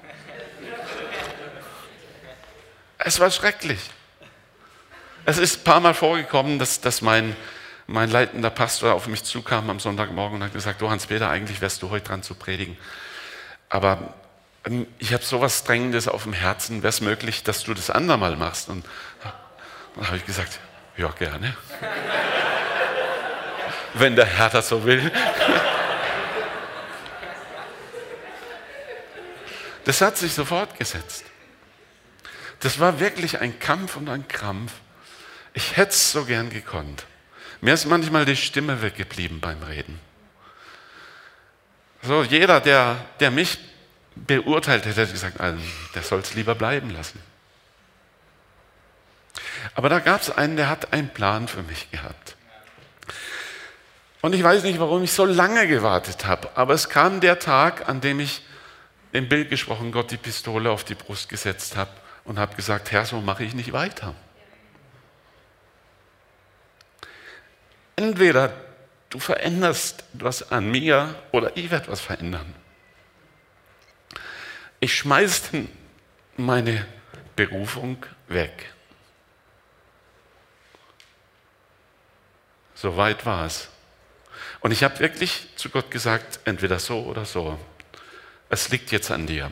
Es 2.98 3.20
war 3.20 3.32
schrecklich. 3.32 3.80
Es 5.26 5.38
ist 5.38 5.60
ein 5.60 5.64
paar 5.64 5.80
Mal 5.80 5.94
vorgekommen, 5.94 6.60
dass, 6.60 6.82
dass 6.82 7.02
mein 7.02 7.36
mein 7.88 8.10
leitender 8.10 8.50
Pastor 8.50 8.94
auf 8.94 9.08
mich 9.08 9.24
zukam 9.24 9.70
am 9.70 9.80
Sonntagmorgen 9.80 10.38
und 10.38 10.44
hat 10.44 10.54
gesagt, 10.54 10.82
du 10.82 10.90
Hans-Peter, 10.90 11.30
eigentlich 11.30 11.62
wärst 11.62 11.82
du 11.82 11.90
heute 11.90 12.08
dran 12.08 12.24
zu 12.24 12.36
predigen. 12.36 12.78
Aber 13.70 14.14
ähm, 14.66 14.88
ich 15.00 15.14
habe 15.14 15.24
sowas 15.24 15.64
Drängendes 15.64 16.08
auf 16.08 16.24
dem 16.24 16.34
Herzen, 16.34 16.84
wäre 16.84 16.90
es 16.90 17.02
möglich, 17.02 17.44
dass 17.44 17.64
du 17.64 17.74
das 17.74 17.90
andermal 17.90 18.36
machst? 18.36 18.70
Und 18.70 18.86
dann 19.96 20.08
habe 20.08 20.18
ich 20.18 20.26
gesagt, 20.26 20.60
ja, 20.98 21.10
gerne. 21.10 21.56
Wenn 23.95 24.15
der 24.15 24.25
Herr 24.25 24.49
das 24.49 24.69
so 24.69 24.86
will. 24.86 25.12
Das 29.86 30.01
hat 30.01 30.17
sich 30.17 30.34
so 30.34 30.45
fortgesetzt. 30.45 31.25
Das 32.62 32.79
war 32.79 32.99
wirklich 32.99 33.41
ein 33.41 33.60
Kampf 33.60 33.97
und 33.97 34.10
ein 34.10 34.27
Krampf. 34.27 34.71
Ich 35.53 35.75
hätte 35.75 35.91
es 35.91 36.12
so 36.12 36.25
gern 36.25 36.49
gekonnt. 36.49 37.06
Mir 37.62 37.73
ist 37.73 37.86
manchmal 37.86 38.25
die 38.25 38.36
Stimme 38.36 38.82
weggeblieben 38.82 39.39
beim 39.39 39.62
Reden. 39.63 39.99
So, 42.01 42.23
jeder, 42.23 42.60
der, 42.60 43.06
der 43.19 43.32
mich 43.32 43.58
beurteilt 44.15 44.86
hätte, 44.86 45.01
hätte 45.01 45.13
gesagt, 45.13 45.38
der 45.39 46.03
soll 46.03 46.19
es 46.19 46.34
lieber 46.34 46.56
bleiben 46.56 46.89
lassen. 46.89 47.21
Aber 49.75 49.89
da 49.89 49.99
gab 49.99 50.21
es 50.21 50.29
einen, 50.29 50.58
der 50.58 50.69
hat 50.69 50.93
einen 50.93 51.10
Plan 51.10 51.47
für 51.47 51.63
mich 51.63 51.89
gehabt. 51.91 52.36
Und 54.24 54.34
ich 54.34 54.42
weiß 54.42 54.64
nicht, 54.64 54.80
warum 54.80 55.04
ich 55.04 55.12
so 55.12 55.26
lange 55.26 55.68
gewartet 55.68 56.24
habe, 56.24 56.50
aber 56.56 56.74
es 56.74 56.88
kam 56.88 57.20
der 57.20 57.40
Tag, 57.40 57.90
an 57.90 58.00
dem 58.00 58.22
ich 58.22 58.42
im 59.12 59.28
Bild 59.28 59.50
gesprochen 59.50 59.92
Gott 59.92 60.12
die 60.12 60.18
Pistole 60.18 60.72
auf 60.72 60.86
die 60.86 60.96
Brust 60.96 61.28
gesetzt 61.28 61.76
habe 61.76 61.92
und 62.24 62.40
habe 62.40 62.56
gesagt, 62.56 62.94
Herr, 62.94 63.06
so 63.06 63.20
mache 63.20 63.44
ich 63.44 63.54
nicht 63.54 63.74
weiter. 63.74 64.16
Entweder 67.98 68.54
du 69.10 69.20
veränderst 69.20 70.06
was 70.14 70.54
an 70.54 70.72
mir 70.72 71.16
oder 71.34 71.58
ich 71.58 71.70
werde 71.70 71.90
was 71.90 72.00
verändern. 72.00 72.56
Ich 74.80 74.96
schmeiße 74.96 75.68
meine 76.38 76.86
Berufung 77.36 78.06
weg. 78.30 78.72
So 82.74 82.96
weit 82.96 83.26
war 83.26 83.48
es. 83.48 83.68
Und 84.63 84.71
ich 84.71 84.82
habe 84.82 84.97
wirklich 84.99 85.49
zu 85.58 85.69
Gott 85.69 85.91
gesagt, 85.91 86.39
entweder 86.45 86.80
so 86.80 87.02
oder 87.04 87.26
so. 87.26 87.60
Es 88.49 88.69
liegt 88.69 88.93
jetzt 88.93 89.12
an 89.12 89.28
dir. 89.28 89.52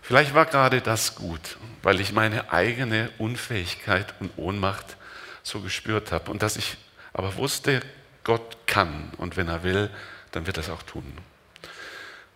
Vielleicht 0.00 0.32
war 0.32 0.46
gerade 0.46 0.80
das 0.80 1.14
gut, 1.14 1.58
weil 1.82 2.00
ich 2.00 2.12
meine 2.12 2.50
eigene 2.50 3.10
Unfähigkeit 3.18 4.14
und 4.20 4.32
Ohnmacht 4.38 4.96
so 5.42 5.60
gespürt 5.60 6.10
habe. 6.10 6.30
Und 6.30 6.40
dass 6.40 6.56
ich 6.56 6.78
aber 7.12 7.36
wusste, 7.36 7.82
Gott 8.24 8.56
kann 8.66 9.12
und 9.18 9.36
wenn 9.36 9.48
er 9.48 9.62
will, 9.62 9.90
dann 10.30 10.46
wird 10.46 10.56
er 10.56 10.62
es 10.62 10.70
auch 10.70 10.82
tun. 10.82 11.18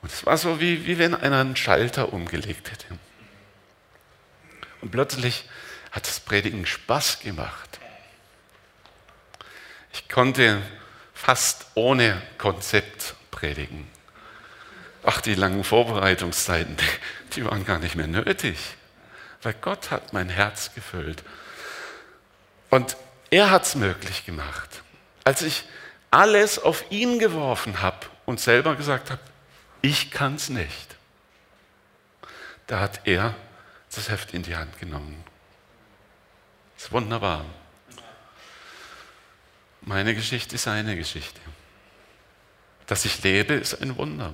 Und 0.03 0.12
es 0.12 0.27
war 0.27 0.37
so, 0.37 0.61
wie, 0.61 0.85
wie 0.85 0.98
wenn 0.98 1.14
einer 1.14 1.40
einen 1.40 1.57
Schalter 1.57 2.12
umgelegt 2.12 2.70
hätte. 2.70 2.98
Und 4.83 4.90
plötzlich 4.90 5.48
hat 5.90 6.07
das 6.07 6.20
Predigen 6.20 6.66
Spaß 6.66 7.20
gemacht. 7.20 7.72
Ich 9.92 10.09
konnte 10.09 10.62
fast 11.14 11.66
ohne 11.74 12.20
Konzept 12.38 13.14
predigen. 13.31 13.88
Ach, 15.05 15.20
die 15.20 15.35
langen 15.35 15.64
Vorbereitungszeiten, 15.64 16.76
die 17.35 17.44
waren 17.44 17.64
gar 17.64 17.78
nicht 17.78 17.96
mehr 17.96 18.07
nötig, 18.07 18.59
weil 19.42 19.55
Gott 19.55 19.90
hat 19.90 20.12
mein 20.12 20.28
Herz 20.28 20.74
gefüllt. 20.74 21.22
Und 22.70 22.96
er 23.31 23.50
hat 23.50 23.64
es 23.64 23.74
möglich 23.74 24.24
gemacht. 24.24 24.83
Als 25.24 25.42
ich 25.42 25.64
alles 26.11 26.59
auf 26.59 26.85
ihn 26.90 27.18
geworfen 27.18 27.83
habe 27.83 28.07
und 28.26 28.40
selber 28.40 28.76
gesagt 28.76 29.11
habe, 29.11 29.20
ich 29.81 30.11
kann 30.11 30.37
es 30.37 30.48
nicht, 30.48 30.96
da 32.66 32.81
hat 32.81 33.00
er 33.05 33.35
das 33.94 34.09
Heft 34.09 34.33
in 34.33 34.42
die 34.42 34.57
Hand 34.57 34.78
genommen. 34.78 35.24
Das 36.76 36.85
ist 36.85 36.92
wunderbar. 36.92 37.44
Meine 39.85 40.14
Geschichte 40.14 40.55
ist 40.55 40.62
seine 40.62 40.97
Geschichte. 40.97 41.40
Dass 42.87 43.05
ich 43.05 43.23
lebe, 43.23 43.55
ist 43.55 43.81
ein 43.83 43.97
Wunder. 43.97 44.33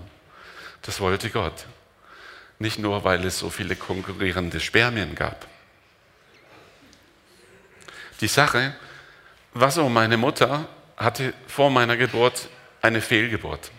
Das 0.82 1.00
wollte 1.00 1.30
Gott. 1.30 1.66
Nicht 2.58 2.78
nur, 2.78 3.04
weil 3.04 3.24
es 3.24 3.38
so 3.38 3.50
viele 3.50 3.76
konkurrierende 3.76 4.60
Spermien 4.60 5.14
gab. 5.14 5.46
Die 8.20 8.28
Sache 8.28 8.74
war 9.54 9.70
so, 9.70 9.88
meine 9.88 10.16
Mutter 10.16 10.68
hatte 10.96 11.32
vor 11.46 11.70
meiner 11.70 11.96
Geburt 11.96 12.48
eine 12.82 13.00
Fehlgeburt. 13.00 13.70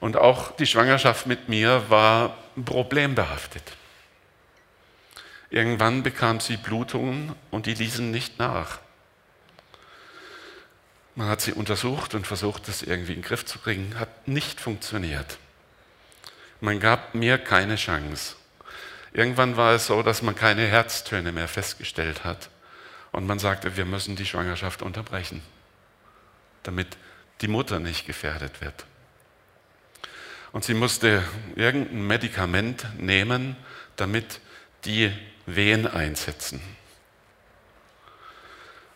Und 0.00 0.16
auch 0.16 0.52
die 0.56 0.66
Schwangerschaft 0.66 1.26
mit 1.26 1.48
mir 1.48 1.84
war 1.90 2.36
problembehaftet. 2.64 3.62
Irgendwann 5.50 6.02
bekam 6.02 6.40
sie 6.40 6.56
Blutungen 6.56 7.34
und 7.50 7.66
die 7.66 7.74
ließen 7.74 8.10
nicht 8.10 8.38
nach. 8.38 8.80
Man 11.18 11.26
hat 11.26 11.40
sie 11.40 11.52
untersucht 11.52 12.14
und 12.14 12.28
versucht, 12.28 12.68
das 12.68 12.80
irgendwie 12.84 13.12
in 13.12 13.22
den 13.22 13.26
Griff 13.26 13.44
zu 13.44 13.58
kriegen, 13.58 13.98
hat 13.98 14.28
nicht 14.28 14.60
funktioniert. 14.60 15.38
Man 16.60 16.78
gab 16.78 17.16
mir 17.16 17.38
keine 17.38 17.74
Chance. 17.74 18.36
Irgendwann 19.12 19.56
war 19.56 19.74
es 19.74 19.88
so, 19.88 20.00
dass 20.04 20.22
man 20.22 20.36
keine 20.36 20.64
Herztöne 20.68 21.32
mehr 21.32 21.48
festgestellt 21.48 22.22
hat. 22.22 22.50
Und 23.10 23.26
man 23.26 23.40
sagte, 23.40 23.76
wir 23.76 23.84
müssen 23.84 24.14
die 24.14 24.26
Schwangerschaft 24.26 24.80
unterbrechen, 24.80 25.42
damit 26.62 26.96
die 27.40 27.48
Mutter 27.48 27.80
nicht 27.80 28.06
gefährdet 28.06 28.60
wird. 28.60 28.86
Und 30.52 30.62
sie 30.62 30.74
musste 30.74 31.24
irgendein 31.56 32.06
Medikament 32.06 32.86
nehmen, 32.96 33.56
damit 33.96 34.38
die 34.84 35.12
Wehen 35.46 35.88
einsetzen. 35.88 36.60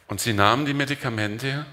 Und 0.06 0.20
sie 0.20 0.35
nahmen 0.35 0.66
die 0.66 0.74
Medikamente 0.74 1.66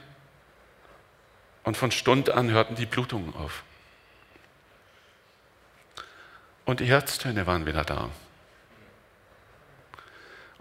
und 1.63 1.77
von 1.77 1.91
Stund 1.91 2.29
an 2.29 2.49
hörten 2.49 2.75
die 2.75 2.85
Blutungen 2.85 3.33
auf. 3.35 3.63
Und 6.65 6.79
die 6.79 6.85
Herztöne 6.85 7.47
waren 7.47 7.65
wieder 7.65 7.83
da. 7.83 8.09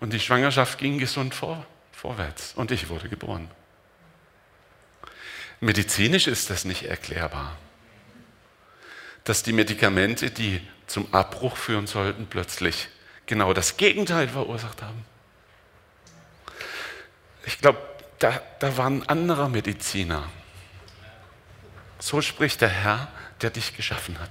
Und 0.01 0.13
die 0.13 0.21
Schwangerschaft 0.21 0.79
ging 0.79 0.99
gesund 0.99 1.35
vor, 1.35 1.67
vorwärts. 1.93 2.55
Und 2.55 2.71
ich 2.71 2.89
wurde 2.89 3.09
geboren. 3.09 3.51
Medizinisch 5.61 6.27
ist 6.27 6.51
das 6.51 6.65
nicht 6.65 6.85
erklärbar. 6.85 7.57
Dass 9.25 9.43
die 9.43 9.53
Medikamente, 9.53 10.31
die 10.31 10.67
zum 10.87 11.13
Abbruch 11.13 11.57
führen 11.57 11.87
sollten, 11.87 12.27
plötzlich 12.27 12.89
genau 13.27 13.53
das 13.53 13.77
Gegenteil 13.77 14.29
verursacht 14.29 14.83
haben. 14.83 15.05
Ich 17.45 17.61
glaube, 17.61 17.79
da, 18.19 18.41
da 18.61 18.77
war 18.77 18.89
ein 18.89 19.09
anderer 19.09 19.49
Mediziner. 19.49 20.29
So 21.99 22.23
spricht 22.23 22.61
der 22.61 22.69
Herr, 22.69 23.09
der 23.43 23.51
dich 23.51 23.77
geschaffen 23.77 24.19
hat, 24.19 24.31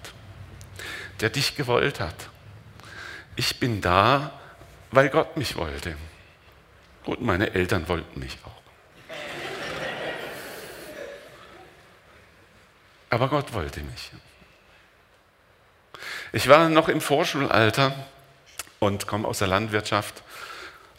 der 1.19 1.30
dich 1.30 1.56
gewollt 1.56 1.99
hat. 1.99 2.30
Ich 3.36 3.60
bin 3.60 3.82
da, 3.82 4.32
weil 4.91 5.10
Gott 5.10 5.38
mich 5.38 5.56
wollte. 5.56 5.95
Und 7.06 7.21
meine 7.21 7.53
Eltern 7.53 7.88
wollten 7.88 8.19
mich 8.19 8.38
auch. 8.43 8.51
Aber 13.10 13.30
Gott 13.30 13.53
wollte 13.53 13.82
mich. 13.82 14.12
Ich 16.34 16.49
war 16.49 16.67
noch 16.69 16.89
im 16.89 16.99
Vorschulalter 16.99 17.93
und 18.80 19.08
komme 19.08 19.27
aus 19.27 19.39
der 19.39 19.47
Landwirtschaft. 19.47 20.23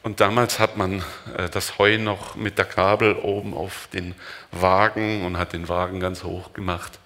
Und 0.08 0.20
damals 0.20 0.58
hat 0.58 0.78
man 0.78 1.04
äh, 1.36 1.50
das 1.50 1.76
Heu 1.76 1.98
noch 1.98 2.34
mit 2.34 2.56
der 2.56 2.64
Kabel 2.64 3.12
oben 3.12 3.52
auf 3.52 3.90
den 3.92 4.14
Wagen 4.52 5.26
und 5.26 5.36
hat 5.36 5.52
den 5.52 5.68
Wagen 5.68 6.00
ganz 6.00 6.24
hoch 6.24 6.54
gemacht. 6.54 6.98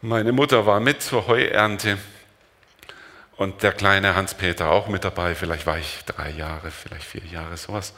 Meine 0.00 0.30
Mutter 0.30 0.66
war 0.66 0.78
mit 0.78 1.02
zur 1.02 1.26
Heuernte 1.26 1.98
und 3.36 3.64
der 3.64 3.72
kleine 3.72 4.14
Hans-Peter 4.14 4.70
auch 4.70 4.86
mit 4.86 5.02
dabei. 5.02 5.34
Vielleicht 5.34 5.66
war 5.66 5.78
ich 5.78 6.04
drei 6.06 6.30
Jahre, 6.30 6.70
vielleicht 6.70 7.06
vier 7.06 7.24
Jahre, 7.24 7.56
sowas. 7.56 7.92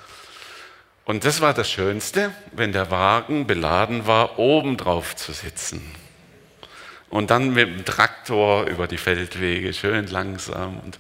Und 1.05 1.27
das 1.27 1.43
war 1.43 1.53
das 1.53 1.71
Schönste, 1.71 2.33
wenn 2.53 2.73
der 2.73 2.91
Wagen 2.91 3.47
beladen 3.47 4.07
war, 4.07 4.39
oben 4.39 4.79
drauf 4.79 5.17
zu 5.17 5.35
sitzen. 5.35 5.83
Und 7.11 7.31
dann 7.31 7.53
mit 7.53 7.69
dem 7.69 7.85
Traktor 7.85 8.65
über 8.65 8.87
die 8.87 8.97
Feldwege, 8.97 9.75
schön 9.75 10.07
langsam. 10.07 10.81
Und 10.81 10.99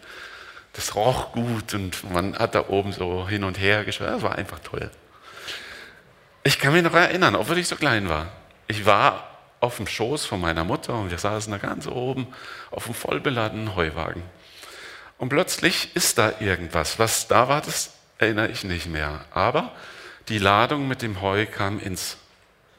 das 0.72 0.94
roch 0.94 1.32
gut 1.32 1.74
und 1.74 2.10
man 2.10 2.38
hat 2.38 2.54
da 2.54 2.68
oben 2.68 2.92
so 2.92 3.28
hin 3.28 3.44
und 3.44 3.58
her 3.58 3.84
geschaut. 3.84 4.08
Das 4.08 4.22
war 4.22 4.36
einfach 4.36 4.58
toll. 4.60 4.90
Ich 6.44 6.58
kann 6.58 6.72
mich 6.72 6.82
noch 6.82 6.94
erinnern, 6.94 7.36
obwohl 7.36 7.58
ich 7.58 7.68
so 7.68 7.76
klein 7.76 8.08
war. 8.08 8.28
Ich 8.66 8.86
war 8.86 9.28
auf 9.60 9.76
dem 9.76 9.86
Schoß 9.86 10.24
von 10.24 10.40
meiner 10.40 10.64
Mutter 10.64 10.94
und 10.94 11.10
wir 11.10 11.18
saßen 11.18 11.52
da 11.52 11.58
ganz 11.58 11.86
oben 11.86 12.26
auf 12.70 12.86
dem 12.86 12.94
vollbeladenen 12.94 13.76
Heuwagen. 13.76 14.22
Und 15.18 15.28
plötzlich 15.28 15.94
ist 15.94 16.18
da 16.18 16.32
irgendwas. 16.40 16.98
Was 16.98 17.28
da 17.28 17.48
war, 17.48 17.60
das 17.60 17.92
erinnere 18.18 18.48
ich 18.48 18.64
nicht 18.64 18.86
mehr. 18.88 19.24
Aber 19.30 19.70
die 20.28 20.38
Ladung 20.38 20.88
mit 20.88 21.02
dem 21.02 21.20
Heu 21.20 21.46
kam 21.46 21.78
ins, 21.78 22.16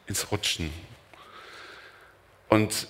ins 0.06 0.30
Rutschen. 0.30 0.70
Und 2.48 2.86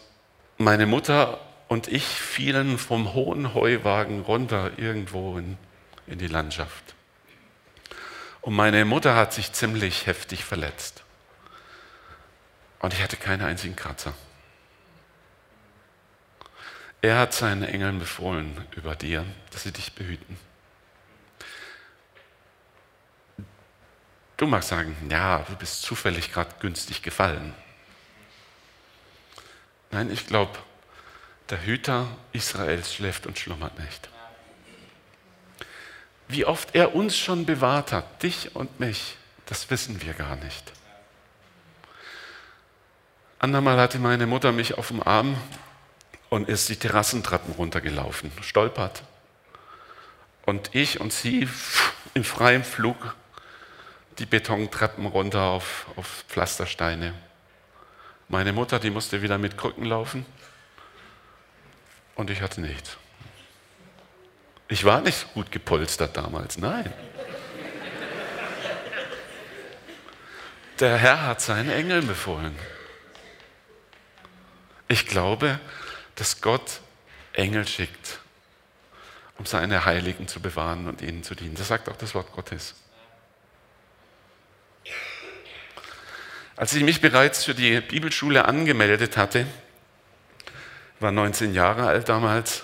meine 0.58 0.86
Mutter 0.86 1.38
und 1.68 1.88
ich 1.88 2.05
fielen 2.05 2.79
vom 2.79 3.14
hohen 3.14 3.55
Heuwagen 3.55 4.20
runter 4.20 4.72
irgendwo 4.77 5.38
in, 5.38 5.57
in 6.07 6.18
die 6.18 6.29
Landschaft. 6.29 6.94
Und 8.40 8.55
meine 8.55 8.85
Mutter 8.85 9.16
hat 9.16 9.33
sich 9.33 9.53
ziemlich 9.53 10.07
heftig 10.07 10.44
verletzt. 10.44 11.03
Und 12.81 12.92
ich 12.92 13.03
hatte 13.03 13.16
keinen 13.16 13.42
einzigen 13.42 13.77
Kratzer. 13.77 14.12
Er 17.00 17.18
hat 17.18 17.33
seinen 17.33 17.62
Engeln 17.62 17.98
befohlen 17.98 18.66
über 18.77 18.94
dir, 18.96 19.24
dass 19.50 19.62
sie 19.62 19.72
dich 19.72 19.94
behüten. 19.94 20.38
Du 24.37 24.46
magst 24.46 24.68
sagen, 24.68 24.96
ja, 25.09 25.38
du 25.38 25.57
bist 25.57 25.83
zufällig 25.83 26.33
gerade 26.33 26.55
günstig 26.61 27.03
gefallen. 27.03 27.55
Nein, 29.90 30.11
ich 30.11 30.27
glaube, 30.27 30.59
der 31.50 31.64
Hüter 31.64 32.09
Israels 32.33 32.94
schläft 32.94 33.26
und 33.26 33.38
schlummert 33.38 33.78
nicht. 33.78 34.09
Wie 36.28 36.46
oft 36.46 36.74
er 36.74 36.94
uns 36.94 37.18
schon 37.18 37.44
bewahrt 37.44 37.92
hat, 37.92 38.22
dich 38.22 38.57
und 38.57 38.80
mich, 38.80 39.16
das 39.46 39.70
wissen 39.70 40.00
wir 40.02 40.14
gar 40.14 40.37
nicht. 40.37 40.72
Andermal 43.38 43.78
hatte 43.78 43.98
meine 43.98 44.26
Mutter 44.26 44.52
mich 44.52 44.78
auf 44.78 44.88
dem 44.88 45.02
Arm 45.02 45.37
und 46.30 46.48
ist 46.48 46.70
die 46.70 46.76
Terrassentreppen 46.76 47.52
runtergelaufen, 47.52 48.33
stolpert. 48.40 49.02
Und 50.46 50.74
ich 50.74 50.98
und 50.98 51.12
sie 51.12 51.46
im 52.14 52.24
freien 52.24 52.64
Flug 52.64 53.14
die 54.18 54.26
Betontreppen 54.26 55.07
runter 55.07 55.42
auf, 55.42 55.87
auf 55.96 56.24
Pflastersteine. 56.28 57.12
Meine 58.28 58.54
Mutter, 58.54 58.78
die 58.78 58.90
musste 58.90 59.20
wieder 59.20 59.37
mit 59.37 59.59
Krücken 59.59 59.85
laufen 59.85 60.24
und 62.14 62.31
ich 62.31 62.40
hatte 62.40 62.61
nichts. 62.61 62.96
Ich 64.68 64.85
war 64.85 65.00
nicht 65.00 65.18
so 65.18 65.27
gut 65.29 65.50
gepolstert 65.53 66.16
damals, 66.16 66.59
nein. 66.59 66.92
Der 70.81 70.96
Herr 70.96 71.22
hat 71.22 71.40
seinen 71.40 71.70
Engeln 71.70 72.07
befohlen. 72.07 72.57
Ich 74.88 75.07
glaube, 75.07 75.61
dass 76.16 76.40
Gott 76.40 76.81
Engel 77.33 77.66
schickt, 77.66 78.18
um 79.38 79.46
seine 79.46 79.85
Heiligen 79.85 80.27
zu 80.27 80.40
bewahren 80.40 80.88
und 80.88 81.03
ihnen 81.03 81.22
zu 81.22 81.35
dienen. 81.35 81.55
Das 81.55 81.68
sagt 81.68 81.88
auch 81.88 81.96
das 81.96 82.14
Wort 82.14 82.33
Gottes. 82.33 82.74
Als 86.57 86.72
ich 86.74 86.85
mich 86.85 87.00
bereits 87.00 87.44
für 87.44 87.55
die 87.55 87.81
Bibelschule 87.81 88.44
angemeldet 88.44 89.16
hatte, 89.16 89.46
war 91.04 91.12
19 91.12 91.52
Jahre 91.52 91.86
alt 91.86 92.08
damals, 92.08 92.62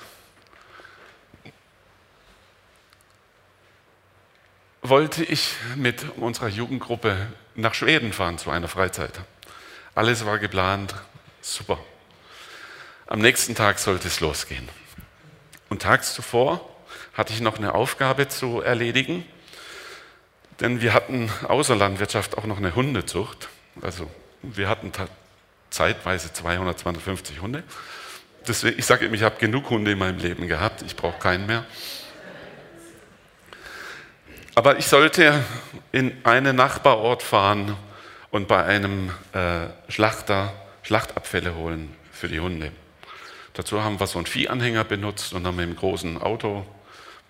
wollte 4.80 5.22
ich 5.22 5.54
mit 5.76 6.06
unserer 6.16 6.48
Jugendgruppe 6.48 7.26
nach 7.54 7.74
Schweden 7.74 8.14
fahren 8.14 8.38
zu 8.38 8.50
einer 8.50 8.66
Freizeit. 8.66 9.20
Alles 9.94 10.24
war 10.24 10.38
geplant, 10.38 10.94
super. 11.42 11.78
Am 13.06 13.18
nächsten 13.18 13.54
Tag 13.54 13.78
sollte 13.78 14.08
es 14.08 14.20
losgehen. 14.20 14.70
Und 15.68 15.82
tags 15.82 16.14
zuvor 16.14 16.66
hatte 17.12 17.34
ich 17.34 17.42
noch 17.42 17.58
eine 17.58 17.74
Aufgabe 17.74 18.28
zu 18.28 18.62
erledigen, 18.62 19.26
denn 20.60 20.80
wir 20.80 20.94
hatten 20.94 21.30
außer 21.46 21.76
Landwirtschaft 21.76 22.38
auch 22.38 22.46
noch 22.46 22.56
eine 22.56 22.74
Hundezucht. 22.74 23.50
Also 23.82 24.10
wir 24.42 24.70
hatten 24.70 24.92
zeitweise 25.68 26.32
200, 26.32 26.78
250 26.78 27.42
Hunde. 27.42 27.64
Deswegen, 28.46 28.78
ich 28.78 28.86
sage 28.86 29.06
immer, 29.06 29.14
ich 29.14 29.22
habe 29.22 29.36
genug 29.38 29.70
Hunde 29.70 29.92
in 29.92 29.98
meinem 29.98 30.18
Leben 30.18 30.48
gehabt, 30.48 30.82
ich 30.82 30.96
brauche 30.96 31.18
keinen 31.18 31.46
mehr. 31.46 31.64
Aber 34.54 34.78
ich 34.78 34.86
sollte 34.86 35.44
in 35.92 36.12
einen 36.24 36.56
Nachbarort 36.56 37.22
fahren 37.22 37.76
und 38.30 38.48
bei 38.48 38.64
einem 38.64 39.10
äh, 39.32 39.68
Schlachter 39.88 40.52
Schlachtabfälle 40.82 41.54
holen 41.54 41.94
für 42.12 42.28
die 42.28 42.40
Hunde. 42.40 42.72
Dazu 43.52 43.82
haben 43.82 44.00
wir 44.00 44.06
so 44.06 44.18
einen 44.18 44.26
Viehanhänger 44.26 44.84
benutzt 44.84 45.32
und 45.34 45.46
haben 45.46 45.56
mit 45.56 45.66
dem 45.66 45.76
großen 45.76 46.20
Auto 46.20 46.64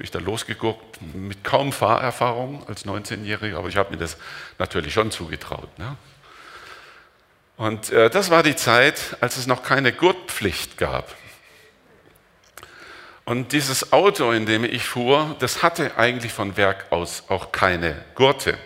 bin 0.00 0.06
ich 0.06 0.10
da 0.10 0.18
losgeguckt, 0.18 0.98
mit 1.14 1.44
kaum 1.44 1.72
Fahrerfahrung 1.72 2.66
als 2.66 2.86
19-Jähriger, 2.86 3.56
aber 3.56 3.68
ich 3.68 3.76
habe 3.76 3.90
mir 3.90 3.98
das 3.98 4.16
natürlich 4.58 4.94
schon 4.94 5.10
zugetraut. 5.10 5.68
Ne? 5.78 5.94
Und 7.60 7.90
äh, 7.90 8.08
das 8.08 8.30
war 8.30 8.42
die 8.42 8.56
Zeit, 8.56 9.18
als 9.20 9.36
es 9.36 9.46
noch 9.46 9.62
keine 9.62 9.92
Gurtpflicht 9.92 10.78
gab. 10.78 11.14
Und 13.26 13.52
dieses 13.52 13.92
Auto, 13.92 14.32
in 14.32 14.46
dem 14.46 14.64
ich 14.64 14.82
fuhr, 14.82 15.36
das 15.40 15.62
hatte 15.62 15.98
eigentlich 15.98 16.32
von 16.32 16.56
Werk 16.56 16.86
aus 16.88 17.24
auch 17.28 17.52
keine 17.52 18.02
Gurte. 18.14 18.56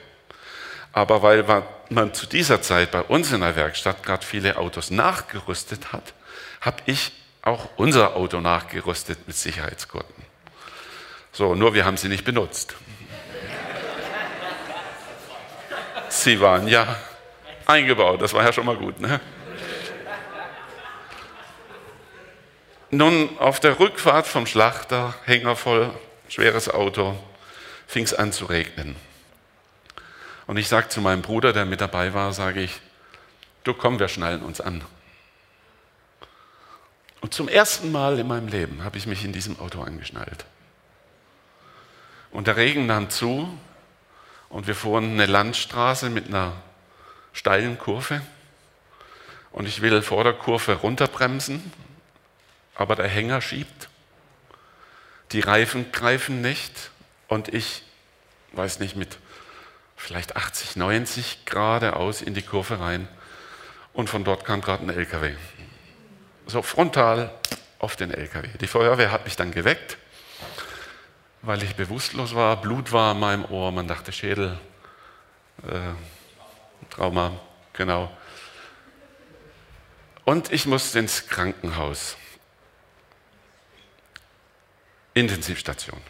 Aber 0.92 1.22
weil 1.24 1.44
man 1.90 2.14
zu 2.14 2.26
dieser 2.26 2.62
Zeit 2.62 2.92
bei 2.92 3.02
uns 3.02 3.33
in 3.33 3.40
der 3.40 3.57
Werkstatt 3.57 4.04
gerade 4.04 4.24
viele 4.24 4.59
Autos 4.59 4.92
nachgerüstet 4.92 5.92
hat, 5.92 6.14
habe 6.61 6.76
ich 6.87 7.11
auch 7.42 7.70
unser 7.74 8.14
Auto 8.14 8.40
nachgerüstet 8.40 9.26
mit 9.26 9.35
Sicherheitsgurten. 9.35 10.24
So, 11.33 11.57
nur 11.57 11.74
wir 11.74 11.85
haben 11.85 11.96
sie 11.96 12.09
nicht 12.09 12.24
benutzt. 12.24 12.76
Sie 16.11 16.40
waren 16.40 16.68
ja 16.68 16.96
eingebaut, 17.66 18.20
das 18.22 18.33
war 18.33 18.44
ja 18.44 18.53
schon 18.53 18.66
mal 18.66 18.77
gut. 18.77 19.00
Ne? 19.00 19.20
Nun, 22.90 23.38
auf 23.38 23.59
der 23.61 23.81
Rückfahrt 23.81 24.27
vom 24.27 24.46
Schlachter, 24.46 25.14
Hänger 25.24 25.57
voll, 25.57 25.92
schweres 26.29 26.68
Auto, 26.68 27.18
fing 27.87 28.05
es 28.05 28.14
an 28.14 28.33
zu 28.33 28.46
regnen. 28.46 28.96
Und 30.46 30.59
ich 30.59 30.68
sage 30.68 30.88
zu 30.88 31.00
meinem 31.00 31.22
Bruder, 31.22 31.53
der 31.53 31.64
mit 31.64 31.81
dabei 31.81 32.14
war, 32.14 32.33
sage 32.33 32.61
ich, 32.61 32.81
du 33.64 33.74
komm, 33.74 33.98
wir 33.98 34.09
schnallen 34.09 34.42
uns 34.42 34.61
an. 34.61 34.85
Und 37.20 37.33
zum 37.33 37.48
ersten 37.48 37.90
Mal 37.90 38.18
in 38.18 38.29
meinem 38.29 38.48
Leben 38.48 38.85
habe 38.85 38.98
ich 38.98 39.07
mich 39.07 39.24
in 39.24 39.33
diesem 39.33 39.59
Auto 39.59 39.81
angeschnallt. 39.81 40.44
Und 42.31 42.46
der 42.46 42.57
Regen 42.57 42.87
nahm 42.87 43.11
zu 43.11 43.48
und 44.50 44.66
wir 44.66 44.74
fuhren 44.74 45.12
eine 45.12 45.27
Landstraße 45.27 46.11
mit 46.11 46.27
einer 46.29 46.53
steilen 47.35 47.79
Kurve. 47.79 48.23
Und 49.53 49.66
ich 49.66 49.83
will 49.83 50.01
vor 50.01 50.25
der 50.25 50.33
Kurve 50.33 50.73
runterbremsen, 50.77 51.73
aber 52.75 52.97
der 52.97 53.09
Hänger 53.09 53.42
schiebt. 53.42 53.90
Die 55.33 55.40
Reifen 55.40 55.92
greifen 55.92 56.40
nicht 56.40 56.90
und 57.29 57.53
ich, 57.53 57.83
weiß 58.53 58.81
nicht, 58.81 58.97
mit 58.97 59.18
vielleicht 59.97 60.37
80, 60.37 60.77
90 60.77 61.44
geradeaus 61.44 62.23
in 62.23 62.33
die 62.33 62.42
Kurve 62.42 62.81
rein. 62.81 63.07
Und 63.92 64.09
von 64.09 64.25
dort 64.25 64.47
kam 64.47 64.62
gerade 64.62 64.85
ein 64.85 64.90
LKW. 64.90 65.35
So 66.47 66.62
frontal 66.62 67.31
auf 67.79 67.97
den 67.97 68.11
LKW. 68.11 68.49
Die 68.61 68.66
Feuerwehr 68.66 69.12
hat 69.12 69.27
mich 69.27 69.37
dann 69.37 69.51
geweckt 69.51 69.99
weil 71.47 71.62
ich 71.62 71.77
bewusstlos 71.77 72.35
war, 72.35 72.61
Blut 72.61 72.92
war 72.92 73.12
in 73.12 73.20
meinem 73.20 73.44
Ohr, 73.44 73.70
man 73.70 73.87
dachte 73.87 74.12
Schädel, 74.12 74.59
äh, 75.66 75.92
Trauma, 76.94 77.33
genau. 77.72 78.11
Und 80.24 80.52
ich 80.52 80.64
musste 80.66 81.00
ins 81.00 81.26
Krankenhaus. 81.26 82.16
Intensivstation. 85.12 86.00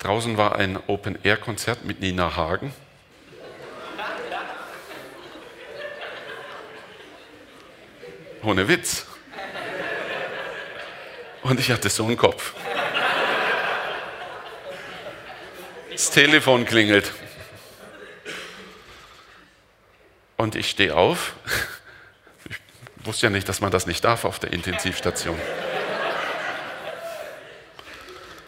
Draußen 0.00 0.36
war 0.36 0.56
ein 0.56 0.78
Open-Air-Konzert 0.88 1.84
mit 1.84 2.00
Nina 2.00 2.36
Hagen. 2.36 2.72
Ohne 8.42 8.68
Witz. 8.68 9.06
Und 11.42 11.60
ich 11.60 11.70
hatte 11.70 11.88
so 11.88 12.04
einen 12.04 12.16
Kopf. 12.16 12.54
Das 15.90 16.10
Telefon 16.10 16.64
klingelt. 16.64 17.12
Und 20.48 20.56
ich 20.56 20.70
stehe 20.70 20.96
auf. 20.96 21.34
Ich 22.48 22.56
wusste 23.04 23.26
ja 23.26 23.30
nicht, 23.30 23.46
dass 23.50 23.60
man 23.60 23.70
das 23.70 23.86
nicht 23.86 24.02
darf 24.02 24.24
auf 24.24 24.38
der 24.38 24.50
Intensivstation. 24.50 25.38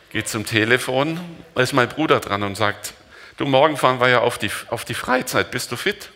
Geht 0.08 0.26
zum 0.26 0.46
Telefon, 0.46 1.20
da 1.54 1.60
ist 1.60 1.74
mein 1.74 1.90
Bruder 1.90 2.20
dran 2.20 2.42
und 2.42 2.56
sagt, 2.56 2.94
du, 3.36 3.44
morgen 3.44 3.76
fahren 3.76 4.00
wir 4.00 4.08
ja 4.08 4.20
auf 4.20 4.38
die, 4.38 4.50
auf 4.70 4.86
die 4.86 4.94
Freizeit, 4.94 5.50
bist 5.50 5.72
du 5.72 5.76
fit? 5.76 6.08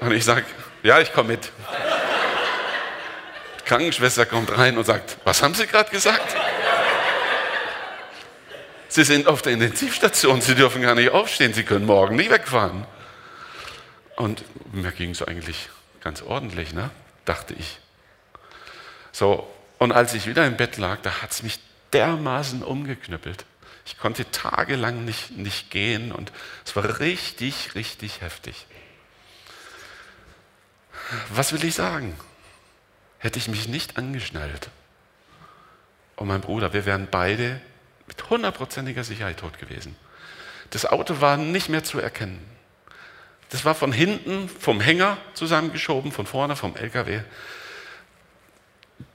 Und 0.00 0.12
ich 0.12 0.26
sage, 0.26 0.44
ja, 0.82 1.00
ich 1.00 1.10
komme 1.14 1.28
mit. 1.28 1.50
Die 3.60 3.64
Krankenschwester 3.64 4.26
kommt 4.26 4.54
rein 4.58 4.76
und 4.76 4.84
sagt, 4.84 5.16
was 5.24 5.42
haben 5.42 5.54
Sie 5.54 5.66
gerade 5.66 5.88
gesagt? 5.88 6.36
Sie 8.94 9.02
sind 9.02 9.26
auf 9.26 9.42
der 9.42 9.54
Intensivstation, 9.54 10.40
Sie 10.40 10.54
dürfen 10.54 10.80
gar 10.80 10.94
nicht 10.94 11.10
aufstehen, 11.10 11.52
Sie 11.52 11.64
können 11.64 11.84
morgen 11.84 12.14
nie 12.14 12.30
wegfahren. 12.30 12.86
Und 14.14 14.44
mir 14.72 14.92
ging 14.92 15.10
es 15.10 15.20
eigentlich 15.20 15.68
ganz 16.00 16.22
ordentlich, 16.22 16.72
ne? 16.72 16.90
dachte 17.24 17.54
ich. 17.54 17.80
So, 19.10 19.52
und 19.78 19.90
als 19.90 20.14
ich 20.14 20.28
wieder 20.28 20.46
im 20.46 20.56
Bett 20.56 20.76
lag, 20.76 21.00
da 21.02 21.22
hat 21.22 21.32
es 21.32 21.42
mich 21.42 21.58
dermaßen 21.92 22.62
umgeknüppelt. 22.62 23.44
Ich 23.84 23.98
konnte 23.98 24.30
tagelang 24.30 25.04
nicht, 25.04 25.32
nicht 25.32 25.72
gehen 25.72 26.12
und 26.12 26.30
es 26.64 26.76
war 26.76 27.00
richtig, 27.00 27.74
richtig 27.74 28.20
heftig. 28.20 28.64
Was 31.30 31.52
will 31.52 31.64
ich 31.64 31.74
sagen? 31.74 32.16
Hätte 33.18 33.40
ich 33.40 33.48
mich 33.48 33.66
nicht 33.66 33.96
angeschnallt 33.96 34.70
und 36.14 36.28
mein 36.28 36.42
Bruder, 36.42 36.72
wir 36.72 36.86
wären 36.86 37.08
beide 37.10 37.60
mit 38.16 38.30
hundertprozentiger 38.30 39.04
Sicherheit 39.04 39.38
tot 39.38 39.58
gewesen. 39.58 39.96
Das 40.70 40.86
Auto 40.86 41.20
war 41.20 41.36
nicht 41.36 41.68
mehr 41.68 41.84
zu 41.84 41.98
erkennen. 41.98 42.44
Das 43.50 43.64
war 43.64 43.74
von 43.74 43.92
hinten 43.92 44.48
vom 44.48 44.80
Hänger 44.80 45.18
zusammengeschoben, 45.34 46.10
von 46.10 46.26
vorne 46.26 46.56
vom 46.56 46.76
LKW. 46.76 47.20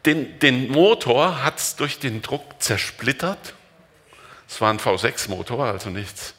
Den, 0.05 0.39
den 0.39 0.69
Motor 0.69 1.43
hat 1.43 1.57
es 1.57 1.75
durch 1.75 1.99
den 1.99 2.21
Druck 2.21 2.61
zersplittert. 2.61 3.53
Es 4.47 4.61
war 4.61 4.71
ein 4.71 4.79
V6-Motor, 4.79 5.65
also 5.65 5.89
nichts. 5.89 6.33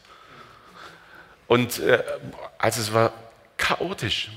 Und 1.46 1.79
äh, 1.81 2.03
also 2.59 2.81
es 2.81 2.92
war 2.92 3.12
chaotisch. 3.57 4.31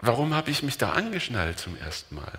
Warum 0.00 0.34
habe 0.34 0.50
ich 0.50 0.62
mich 0.62 0.78
da 0.78 0.92
angeschnallt 0.92 1.58
zum 1.58 1.76
ersten 1.76 2.14
Mal? 2.14 2.38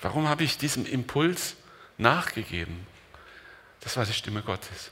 Warum 0.00 0.28
habe 0.28 0.44
ich 0.44 0.58
diesem 0.58 0.86
Impuls 0.86 1.56
nachgegeben? 1.98 2.86
Das 3.80 3.96
war 3.96 4.04
die 4.04 4.12
Stimme 4.12 4.42
Gottes. 4.42 4.90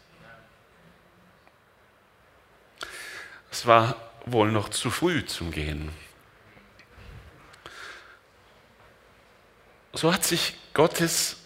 Es 3.51 3.67
war 3.67 3.97
wohl 4.27 4.51
noch 4.51 4.69
zu 4.69 4.91
früh 4.91 5.25
zum 5.25 5.51
Gehen. 5.51 5.91
So 9.93 10.13
hat 10.13 10.25
sich 10.25 10.57
Gottes 10.73 11.37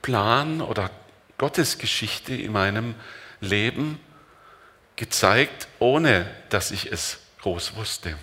Plan 0.00 0.60
oder 0.60 0.90
Gottes 1.38 1.78
Geschichte 1.78 2.34
in 2.34 2.52
meinem 2.52 2.94
Leben 3.40 4.00
gezeigt, 4.94 5.68
ohne 5.78 6.32
dass 6.48 6.70
ich 6.70 6.90
es 6.92 7.18
groß 7.40 7.76
wusste. 7.76 8.16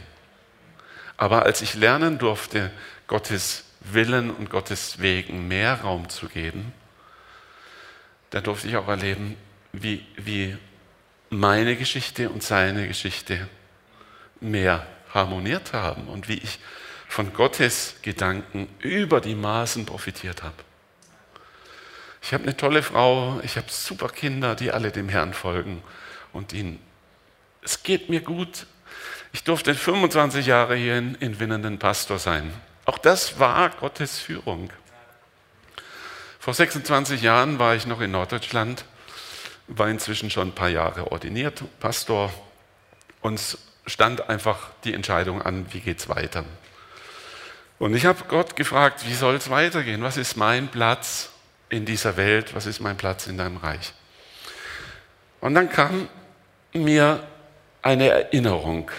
Aber 1.17 1.43
als 1.43 1.61
ich 1.61 1.73
lernen 1.73 2.17
durfte, 2.17 2.71
Gottes 3.07 3.65
Willen 3.83 4.31
und 4.31 4.49
Gottes 4.49 4.99
Wegen 4.99 5.47
mehr 5.47 5.81
Raum 5.81 6.09
zu 6.09 6.27
geben, 6.27 6.73
da 8.29 8.41
durfte 8.41 8.67
ich 8.67 8.77
auch 8.77 8.87
erleben, 8.87 9.35
wie, 9.73 10.05
wie 10.17 10.57
meine 11.29 11.75
Geschichte 11.75 12.29
und 12.29 12.43
seine 12.43 12.87
Geschichte 12.87 13.47
mehr 14.39 14.85
harmoniert 15.13 15.73
haben 15.73 16.07
und 16.07 16.27
wie 16.27 16.37
ich 16.37 16.59
von 17.07 17.33
Gottes 17.33 17.95
Gedanken 18.01 18.67
über 18.79 19.21
die 19.21 19.35
Maßen 19.35 19.85
profitiert 19.85 20.41
habe. 20.41 20.55
Ich 22.21 22.33
habe 22.33 22.43
eine 22.43 22.57
tolle 22.57 22.81
Frau, 22.81 23.39
ich 23.43 23.57
habe 23.57 23.67
super 23.69 24.09
Kinder, 24.09 24.55
die 24.55 24.71
alle 24.71 24.91
dem 24.91 25.09
Herrn 25.09 25.33
folgen 25.33 25.83
und 26.31 26.53
ihnen, 26.53 26.79
es 27.61 27.83
geht 27.83 28.09
mir 28.09 28.21
gut, 28.21 28.65
Ich 29.35 29.43
durfte 29.43 29.73
25 29.73 30.45
Jahre 30.45 30.75
hier 30.75 30.95
in, 30.95 31.15
in 31.15 31.39
Winnenden 31.39 31.79
Pastor 31.79 32.19
sein. 32.19 32.53
Auch 32.85 32.97
das 32.97 33.39
war 33.39 33.69
Gottes 33.69 34.19
Führung. 34.19 34.69
Vor 36.39 36.53
26 36.53 37.21
Jahren 37.21 37.57
war 37.57 37.75
ich 37.75 37.85
noch 37.85 38.01
in 38.01 38.11
Norddeutschland, 38.11 38.83
war 39.67 39.87
inzwischen 39.87 40.29
schon 40.29 40.49
ein 40.49 40.55
paar 40.55 40.67
Jahre 40.67 41.09
ordiniert, 41.11 41.63
Pastor. 41.79 42.33
Uns 43.21 43.57
stand 43.85 44.29
einfach 44.29 44.71
die 44.83 44.93
Entscheidung 44.93 45.41
an, 45.41 45.65
wie 45.71 45.79
geht 45.79 45.99
es 45.99 46.09
weiter. 46.09 46.43
Und 47.79 47.95
ich 47.95 48.05
habe 48.05 48.25
Gott 48.27 48.57
gefragt, 48.57 49.07
wie 49.07 49.13
soll 49.13 49.35
es 49.35 49.49
weitergehen? 49.49 50.03
Was 50.03 50.17
ist 50.17 50.35
mein 50.35 50.67
Platz 50.67 51.29
in 51.69 51.85
dieser 51.85 52.17
Welt? 52.17 52.53
Was 52.53 52.65
ist 52.65 52.81
mein 52.81 52.97
Platz 52.97 53.27
in 53.27 53.37
deinem 53.37 53.57
Reich? 53.57 53.93
Und 55.39 55.55
dann 55.55 55.69
kam 55.69 56.09
mir 56.73 57.25
eine 57.81 58.09
Erinnerung. 58.09 58.91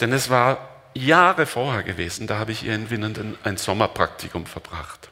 Denn 0.00 0.12
es 0.12 0.30
war 0.30 0.71
Jahre 0.94 1.46
vorher 1.46 1.82
gewesen, 1.82 2.26
da 2.26 2.38
habe 2.38 2.52
ich 2.52 2.60
hier 2.60 2.74
in 2.74 2.90
Winnenden 2.90 3.36
ein 3.44 3.56
Sommerpraktikum 3.56 4.46
verbracht. 4.46 5.10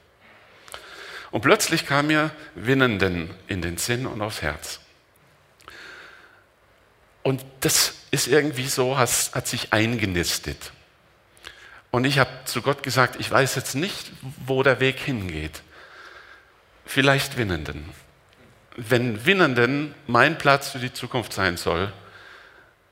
Und 1.30 1.42
plötzlich 1.42 1.86
kam 1.86 2.08
mir 2.08 2.30
Winnenden 2.54 3.30
in 3.46 3.62
den 3.62 3.76
Sinn 3.76 4.06
und 4.06 4.20
aufs 4.20 4.42
Herz. 4.42 4.80
Und 7.22 7.44
das 7.60 7.94
ist 8.10 8.26
irgendwie 8.26 8.66
so, 8.66 8.98
hat, 8.98 9.10
hat 9.34 9.46
sich 9.46 9.72
eingenistet. 9.72 10.72
Und 11.90 12.04
ich 12.04 12.18
habe 12.18 12.30
zu 12.44 12.62
Gott 12.62 12.82
gesagt, 12.82 13.16
ich 13.18 13.30
weiß 13.30 13.54
jetzt 13.56 13.74
nicht, 13.74 14.12
wo 14.44 14.62
der 14.62 14.80
Weg 14.80 14.98
hingeht. 14.98 15.62
Vielleicht 16.86 17.36
Winnenden. 17.36 17.88
Wenn 18.76 19.26
Winnenden 19.26 19.94
mein 20.06 20.38
Platz 20.38 20.70
für 20.70 20.78
die 20.78 20.92
Zukunft 20.92 21.32
sein 21.32 21.56
soll, 21.56 21.92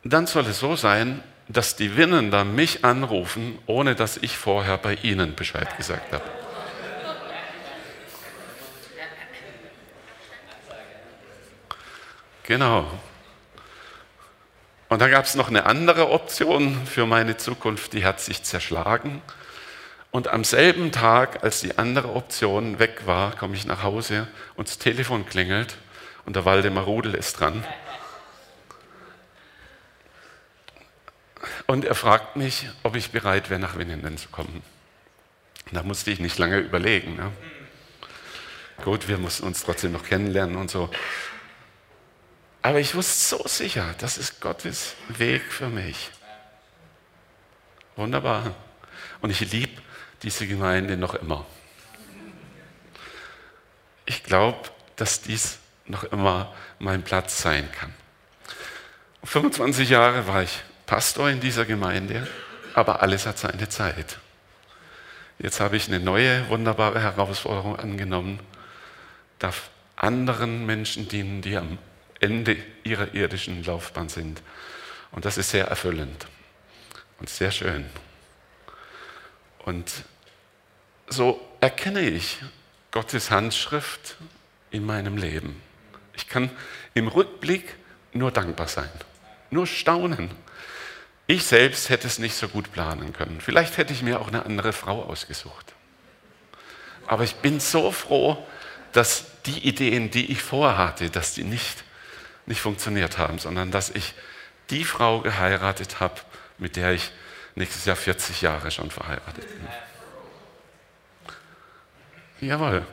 dann 0.04 0.26
soll 0.26 0.46
es 0.46 0.58
so 0.58 0.76
sein, 0.76 1.22
dass 1.48 1.76
die 1.76 1.96
Winnender 1.96 2.44
mich 2.44 2.84
anrufen, 2.84 3.58
ohne 3.66 3.94
dass 3.94 4.18
ich 4.18 4.36
vorher 4.36 4.76
bei 4.76 4.94
ihnen 5.02 5.34
Bescheid 5.34 5.76
gesagt 5.76 6.12
habe. 6.12 6.24
Genau. 12.44 12.86
Und 14.88 15.02
dann 15.02 15.10
gab 15.10 15.26
es 15.26 15.34
noch 15.34 15.48
eine 15.48 15.66
andere 15.66 16.10
Option 16.10 16.86
für 16.86 17.04
meine 17.06 17.36
Zukunft, 17.36 17.92
die 17.92 18.04
hat 18.04 18.20
sich 18.20 18.42
zerschlagen. 18.42 19.20
Und 20.10 20.28
am 20.28 20.44
selben 20.44 20.90
Tag, 20.90 21.44
als 21.44 21.60
die 21.60 21.76
andere 21.76 22.14
Option 22.14 22.78
weg 22.78 23.02
war, 23.04 23.36
komme 23.36 23.54
ich 23.54 23.66
nach 23.66 23.82
Hause 23.82 24.28
und 24.56 24.68
das 24.68 24.78
Telefon 24.78 25.26
klingelt 25.26 25.76
und 26.24 26.36
der 26.36 26.46
Waldemar 26.46 26.84
Rudel 26.84 27.14
ist 27.14 27.38
dran. 27.38 27.64
Und 31.66 31.84
er 31.84 31.94
fragt 31.94 32.36
mich, 32.36 32.68
ob 32.82 32.96
ich 32.96 33.10
bereit 33.10 33.50
wäre, 33.50 33.60
nach 33.60 33.76
Winnenden 33.76 34.18
zu 34.18 34.28
kommen. 34.28 34.62
Da 35.72 35.82
musste 35.82 36.10
ich 36.10 36.20
nicht 36.20 36.38
lange 36.38 36.58
überlegen. 36.58 37.16
Ne? 37.16 37.32
Gut, 38.84 39.08
wir 39.08 39.18
mussten 39.18 39.46
uns 39.46 39.64
trotzdem 39.64 39.92
noch 39.92 40.04
kennenlernen 40.04 40.56
und 40.56 40.70
so. 40.70 40.90
Aber 42.62 42.80
ich 42.80 42.94
wusste 42.94 43.36
so 43.36 43.48
sicher, 43.48 43.94
das 43.98 44.18
ist 44.18 44.40
Gottes 44.40 44.94
Weg 45.08 45.42
für 45.52 45.68
mich. 45.68 46.10
Wunderbar. 47.96 48.54
Und 49.20 49.30
ich 49.30 49.40
liebe 49.52 49.80
diese 50.22 50.46
Gemeinde 50.46 50.96
noch 50.96 51.14
immer. 51.14 51.44
Ich 54.06 54.22
glaube, 54.22 54.70
dass 54.96 55.20
dies 55.20 55.58
noch 55.86 56.04
immer 56.04 56.54
mein 56.78 57.02
Platz 57.02 57.42
sein 57.42 57.70
kann. 57.72 57.94
25 59.24 59.90
Jahre 59.90 60.26
war 60.26 60.42
ich 60.42 60.62
Pastor 60.88 61.28
in 61.28 61.38
dieser 61.38 61.66
Gemeinde, 61.66 62.26
aber 62.72 63.02
alles 63.02 63.26
hat 63.26 63.36
seine 63.36 63.68
Zeit. 63.68 64.18
Jetzt 65.38 65.60
habe 65.60 65.76
ich 65.76 65.86
eine 65.86 66.00
neue, 66.00 66.48
wunderbare 66.48 67.02
Herausforderung 67.02 67.78
angenommen, 67.78 68.40
darf 69.38 69.68
anderen 69.96 70.64
Menschen 70.64 71.06
dienen, 71.06 71.42
die 71.42 71.58
am 71.58 71.76
Ende 72.20 72.56
ihrer 72.84 73.12
irdischen 73.12 73.62
Laufbahn 73.64 74.08
sind. 74.08 74.40
Und 75.12 75.26
das 75.26 75.36
ist 75.36 75.50
sehr 75.50 75.66
erfüllend 75.66 76.26
und 77.20 77.28
sehr 77.28 77.50
schön. 77.50 77.84
Und 79.66 79.92
so 81.06 81.38
erkenne 81.60 82.00
ich 82.00 82.38
Gottes 82.92 83.30
Handschrift 83.30 84.16
in 84.70 84.86
meinem 84.86 85.18
Leben. 85.18 85.60
Ich 86.14 86.28
kann 86.28 86.50
im 86.94 87.08
Rückblick 87.08 87.76
nur 88.14 88.30
dankbar 88.30 88.68
sein, 88.68 88.90
nur 89.50 89.66
staunen. 89.66 90.30
Ich 91.28 91.44
selbst 91.44 91.88
hätte 91.90 92.08
es 92.08 92.18
nicht 92.18 92.34
so 92.34 92.48
gut 92.48 92.72
planen 92.72 93.12
können. 93.12 93.40
Vielleicht 93.40 93.76
hätte 93.76 93.92
ich 93.92 94.02
mir 94.02 94.20
auch 94.20 94.26
eine 94.28 94.44
andere 94.44 94.72
Frau 94.72 95.04
ausgesucht. 95.04 95.74
Aber 97.06 97.22
ich 97.22 97.36
bin 97.36 97.60
so 97.60 97.92
froh, 97.92 98.44
dass 98.92 99.26
die 99.46 99.60
Ideen, 99.60 100.10
die 100.10 100.32
ich 100.32 100.42
vorhatte, 100.42 101.10
dass 101.10 101.34
die 101.34 101.44
nicht 101.44 101.84
nicht 102.48 102.60
funktioniert 102.60 103.18
haben, 103.18 103.38
sondern 103.38 103.70
dass 103.70 103.90
ich 103.90 104.14
die 104.70 104.84
Frau 104.84 105.20
geheiratet 105.20 106.00
habe, 106.00 106.14
mit 106.56 106.76
der 106.76 106.92
ich 106.92 107.12
nächstes 107.54 107.84
Jahr 107.84 107.96
40 107.96 108.42
Jahre 108.42 108.70
schon 108.70 108.90
verheiratet 108.90 109.46
bin. 109.46 109.68
Jawohl. 112.48 112.86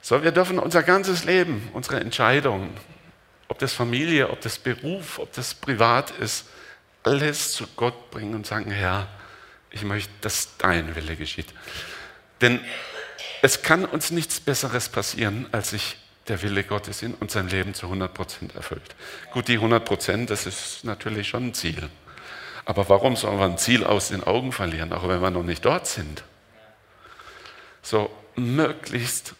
So, 0.00 0.22
wir 0.22 0.32
dürfen 0.32 0.58
unser 0.58 0.82
ganzes 0.82 1.24
Leben, 1.24 1.68
unsere 1.72 2.00
Entscheidungen, 2.00 2.74
ob 3.48 3.58
das 3.58 3.72
Familie, 3.72 4.30
ob 4.30 4.40
das 4.40 4.58
Beruf, 4.58 5.18
ob 5.18 5.32
das 5.32 5.54
privat 5.54 6.10
ist, 6.12 6.46
alles 7.02 7.52
zu 7.52 7.66
Gott 7.76 8.10
bringen 8.10 8.34
und 8.34 8.46
sagen, 8.46 8.70
Herr, 8.70 9.08
ich 9.70 9.82
möchte, 9.82 10.12
dass 10.20 10.56
dein 10.58 10.94
Wille 10.96 11.16
geschieht. 11.16 11.52
Denn 12.40 12.60
es 13.42 13.62
kann 13.62 13.84
uns 13.84 14.10
nichts 14.10 14.40
Besseres 14.40 14.88
passieren, 14.88 15.46
als 15.52 15.70
sich 15.70 15.96
der 16.28 16.42
Wille 16.42 16.64
Gottes 16.64 17.02
in 17.02 17.14
unserem 17.14 17.48
Leben 17.48 17.74
zu 17.74 17.86
100 17.86 18.12
Prozent 18.12 18.54
erfüllt. 18.54 18.94
Gut, 19.32 19.48
die 19.48 19.54
100 19.54 19.84
Prozent, 19.84 20.30
das 20.30 20.46
ist 20.46 20.84
natürlich 20.84 21.28
schon 21.28 21.48
ein 21.48 21.54
Ziel. 21.54 21.88
Aber 22.64 22.88
warum 22.88 23.16
sollen 23.16 23.38
wir 23.38 23.46
ein 23.46 23.58
Ziel 23.58 23.84
aus 23.84 24.08
den 24.08 24.22
Augen 24.22 24.52
verlieren, 24.52 24.92
auch 24.92 25.08
wenn 25.08 25.22
wir 25.22 25.30
noch 25.30 25.42
nicht 25.42 25.64
dort 25.64 25.86
sind? 25.86 26.22
So, 27.82 28.10
möglichst 28.36 29.34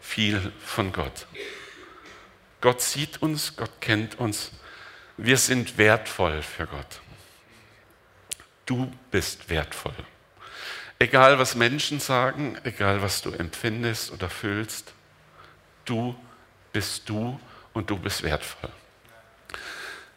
viel 0.00 0.52
von 0.64 0.92
Gott. 0.92 1.26
Gott 2.60 2.80
sieht 2.80 3.20
uns, 3.20 3.56
Gott 3.56 3.70
kennt 3.80 4.18
uns. 4.18 4.52
Wir 5.16 5.36
sind 5.36 5.78
wertvoll 5.78 6.42
für 6.42 6.66
Gott. 6.66 7.00
Du 8.66 8.92
bist 9.10 9.48
wertvoll. 9.50 9.94
Egal 10.98 11.38
was 11.38 11.54
Menschen 11.54 11.98
sagen, 11.98 12.58
egal 12.62 13.02
was 13.02 13.22
du 13.22 13.30
empfindest 13.32 14.12
oder 14.12 14.28
fühlst, 14.28 14.92
du 15.84 16.14
bist 16.72 17.08
du 17.08 17.40
und 17.72 17.90
du 17.90 17.96
bist 17.96 18.22
wertvoll. 18.22 18.70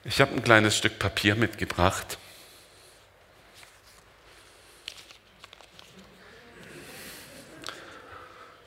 Ich 0.03 0.19
habe 0.19 0.33
ein 0.33 0.43
kleines 0.43 0.77
Stück 0.77 0.99
Papier 0.99 1.35
mitgebracht. 1.35 2.17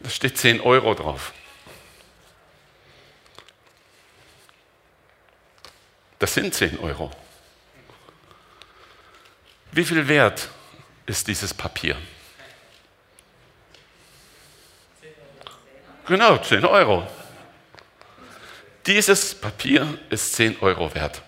Da 0.01 0.09
steht 0.09 0.39
10 0.39 0.61
Euro 0.61 0.95
drauf. 0.95 1.33
Das 6.19 6.33
sind 6.33 6.55
10 6.55 6.79
Euro. 6.79 7.11
Wie 9.73 9.85
viel 9.85 10.09
wert 10.09 10.49
ist 11.05 11.29
dieses 11.29 11.53
Papier? 11.53 11.97
Genau, 16.07 16.39
10 16.39 16.65
Euro. 16.65 17.07
Dieses 18.87 19.35
Papier 19.35 19.99
ist 20.09 20.35
10 20.35 20.59
Euro 20.61 20.95
wert. 20.95 21.21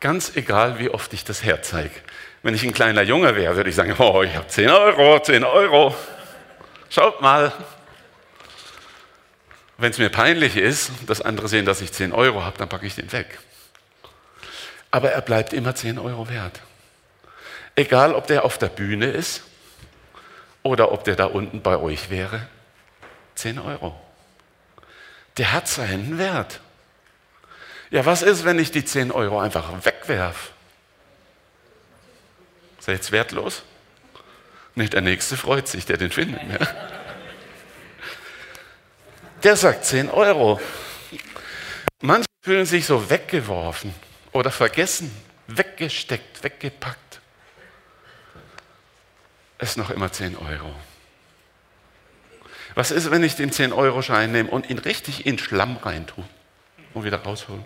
Ganz 0.00 0.34
egal, 0.34 0.80
wie 0.80 0.90
oft 0.90 1.12
ich 1.12 1.24
das 1.24 1.44
herzeige. 1.44 1.94
Wenn 2.42 2.54
ich 2.54 2.64
ein 2.64 2.74
kleiner 2.74 3.02
Junge 3.02 3.36
wäre, 3.36 3.54
würde 3.54 3.70
ich 3.70 3.76
sagen, 3.76 3.94
oh, 3.98 4.22
ich 4.22 4.34
habe 4.34 4.48
10 4.48 4.68
Euro, 4.68 5.20
10 5.20 5.44
Euro. 5.44 5.94
Schaut 6.90 7.20
mal. 7.20 7.52
Wenn 9.78 9.92
es 9.92 9.98
mir 9.98 10.10
peinlich 10.10 10.56
ist, 10.56 10.90
dass 11.06 11.22
andere 11.22 11.48
sehen, 11.48 11.64
dass 11.64 11.80
ich 11.80 11.92
10 11.92 12.12
Euro 12.12 12.44
habe, 12.44 12.58
dann 12.58 12.68
packe 12.68 12.84
ich 12.84 12.96
den 12.96 13.10
weg. 13.12 13.38
Aber 14.92 15.10
er 15.10 15.22
bleibt 15.22 15.52
immer 15.52 15.74
10 15.74 15.98
Euro 15.98 16.28
wert. 16.28 16.60
Egal, 17.74 18.14
ob 18.14 18.28
der 18.28 18.44
auf 18.44 18.58
der 18.58 18.68
Bühne 18.68 19.06
ist 19.06 19.42
oder 20.62 20.92
ob 20.92 21.02
der 21.02 21.16
da 21.16 21.24
unten 21.24 21.62
bei 21.62 21.76
euch 21.76 22.10
wäre, 22.10 22.46
10 23.34 23.58
Euro 23.58 23.98
der 25.36 25.52
hat 25.52 25.68
seinen 25.68 26.18
Wert. 26.18 26.60
Ja, 27.90 28.06
was 28.06 28.22
ist, 28.22 28.44
wenn 28.44 28.58
ich 28.58 28.70
die 28.70 28.84
10 28.84 29.12
Euro 29.12 29.40
einfach 29.40 29.70
wegwerf? 29.84 30.52
Ist 32.78 32.88
er 32.88 32.94
jetzt 32.94 33.12
wertlos? 33.12 33.62
Nicht 34.74 34.94
der 34.94 35.02
Nächste 35.02 35.36
freut 35.36 35.68
sich, 35.68 35.84
der 35.84 35.98
den 35.98 36.10
findet. 36.10 36.40
Ja? 36.42 36.66
Der 39.42 39.56
sagt 39.56 39.84
10 39.84 40.10
Euro. 40.10 40.60
Manche 42.00 42.26
fühlen 42.40 42.66
sich 42.66 42.86
so 42.86 43.10
weggeworfen 43.10 43.94
oder 44.32 44.50
vergessen, 44.50 45.14
weggesteckt, 45.46 46.42
weggepackt. 46.42 47.20
Ist 49.58 49.76
noch 49.76 49.90
immer 49.90 50.10
10 50.10 50.36
Euro. 50.36 50.74
Was 52.74 52.90
ist, 52.90 53.10
wenn 53.10 53.22
ich 53.22 53.36
den 53.36 53.50
10-Euro-Schein 53.50 54.32
nehme 54.32 54.50
und 54.50 54.70
ihn 54.70 54.78
richtig 54.78 55.26
in 55.26 55.38
Schlamm 55.38 55.76
reintue 55.76 56.24
und 56.94 57.04
wieder 57.04 57.18
raushole? 57.18 57.62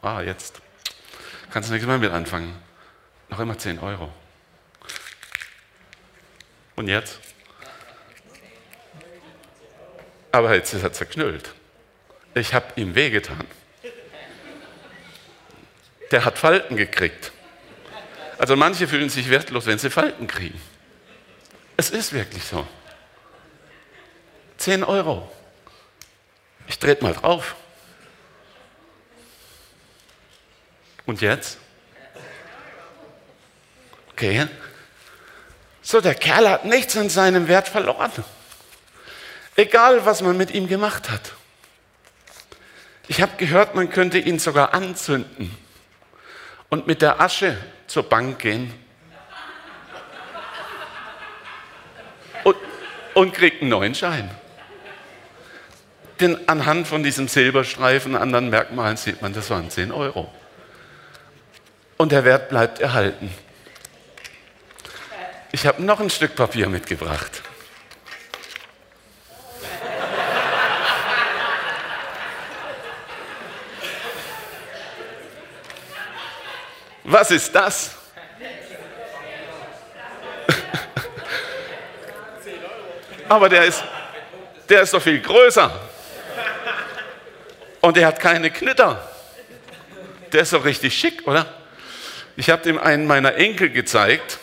Ah, 0.00 0.22
jetzt. 0.22 0.60
Kannst 1.50 1.68
du 1.68 1.74
nichts 1.74 1.86
mehr 1.86 1.98
mit 1.98 2.10
anfangen. 2.10 2.56
Noch 3.28 3.40
immer 3.40 3.58
10 3.58 3.78
Euro. 3.78 4.10
Und 6.76 6.88
jetzt? 6.88 7.20
Aber 10.32 10.54
jetzt 10.54 10.72
ist 10.72 10.82
er 10.82 10.92
zerknüllt. 10.92 11.52
Ich 12.34 12.54
habe 12.54 12.66
ihm 12.76 12.94
wehgetan. 12.94 13.46
Der 16.10 16.24
hat 16.24 16.38
Falten 16.38 16.76
gekriegt. 16.76 17.32
Also 18.38 18.56
manche 18.56 18.86
fühlen 18.86 19.10
sich 19.10 19.28
wertlos, 19.28 19.66
wenn 19.66 19.78
sie 19.78 19.90
Falten 19.90 20.26
kriegen. 20.26 20.60
Es 21.76 21.90
ist 21.90 22.12
wirklich 22.12 22.44
so. 22.44 22.66
10 24.58 24.84
Euro. 24.84 25.30
Ich 26.66 26.78
trete 26.78 27.02
mal 27.02 27.14
drauf. 27.14 27.56
Und 31.04 31.20
jetzt? 31.20 31.58
Okay. 34.12 34.46
So, 35.82 36.00
der 36.00 36.14
Kerl 36.14 36.48
hat 36.48 36.64
nichts 36.64 36.96
an 36.96 37.08
seinem 37.08 37.48
Wert 37.48 37.68
verloren. 37.68 38.12
Egal, 39.56 40.04
was 40.04 40.22
man 40.22 40.36
mit 40.36 40.52
ihm 40.52 40.68
gemacht 40.68 41.10
hat. 41.10 41.32
Ich 43.08 43.22
habe 43.22 43.36
gehört, 43.36 43.74
man 43.74 43.90
könnte 43.90 44.18
ihn 44.18 44.38
sogar 44.38 44.74
anzünden 44.74 45.56
und 46.70 46.86
mit 46.86 47.02
der 47.02 47.20
Asche 47.20 47.56
zur 47.86 48.02
Bank 48.02 48.38
gehen 48.38 48.72
und, 52.44 52.56
und 53.14 53.32
kriegt 53.32 53.62
einen 53.62 53.70
neuen 53.70 53.94
Schein. 53.94 54.30
Denn 56.20 56.48
anhand 56.48 56.86
von 56.88 57.02
diesem 57.02 57.28
Silberstreifen, 57.28 58.16
anderen 58.16 58.50
Merkmalen 58.50 58.96
sieht 58.96 59.22
man, 59.22 59.32
das 59.32 59.50
waren 59.50 59.70
10 59.70 59.92
Euro. 59.92 60.32
Und 61.96 62.12
der 62.12 62.24
Wert 62.24 62.48
bleibt 62.48 62.80
erhalten. 62.80 63.30
Ich 65.52 65.66
habe 65.66 65.82
noch 65.82 66.00
ein 66.00 66.10
Stück 66.10 66.34
Papier 66.34 66.68
mitgebracht. 66.68 67.42
Was 77.10 77.30
ist 77.30 77.54
das? 77.54 77.92
Aber 83.30 83.48
der 83.48 83.64
ist, 83.64 83.82
der 84.68 84.82
ist 84.82 84.92
doch 84.92 85.00
viel 85.00 85.22
größer. 85.22 85.70
Und 87.80 87.96
der 87.96 88.08
hat 88.08 88.20
keine 88.20 88.50
Knitter. 88.50 89.10
Der 90.32 90.42
ist 90.42 90.52
doch 90.52 90.66
richtig 90.66 90.98
schick, 90.98 91.26
oder? 91.26 91.46
Ich 92.36 92.50
habe 92.50 92.62
dem 92.62 92.78
einen 92.78 93.06
meiner 93.06 93.36
Enkel 93.36 93.70
gezeigt 93.70 94.36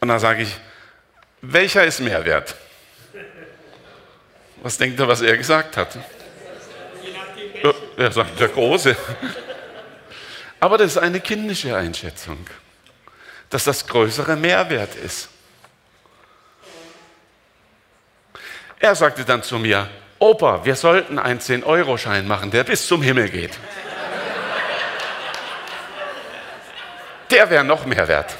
und 0.00 0.08
da 0.08 0.18
sage 0.18 0.42
ich, 0.42 0.56
welcher 1.40 1.84
ist 1.84 2.00
mehr 2.00 2.24
wert? 2.24 2.56
Was 4.56 4.76
denkt 4.76 4.98
er, 4.98 5.06
was 5.06 5.20
er 5.20 5.36
gesagt 5.36 5.76
hat? 5.76 5.96
Er 7.96 8.10
sagt, 8.10 8.40
der 8.40 8.48
große. 8.48 8.96
Aber 10.60 10.78
das 10.78 10.92
ist 10.92 10.98
eine 10.98 11.20
kindische 11.20 11.76
Einschätzung, 11.76 12.38
dass 13.50 13.64
das 13.64 13.86
größere 13.86 14.36
Mehrwert 14.36 14.94
ist. 14.96 15.28
Er 18.80 18.94
sagte 18.94 19.24
dann 19.24 19.42
zu 19.42 19.58
mir, 19.58 19.88
Opa, 20.20 20.64
wir 20.64 20.74
sollten 20.74 21.18
einen 21.18 21.38
10-Euro-Schein 21.38 22.26
machen, 22.26 22.50
der 22.50 22.64
bis 22.64 22.86
zum 22.86 23.02
Himmel 23.02 23.28
geht. 23.28 23.56
Der 27.30 27.50
wäre 27.50 27.62
noch 27.62 27.86
mehr 27.86 28.08
wert. 28.08 28.36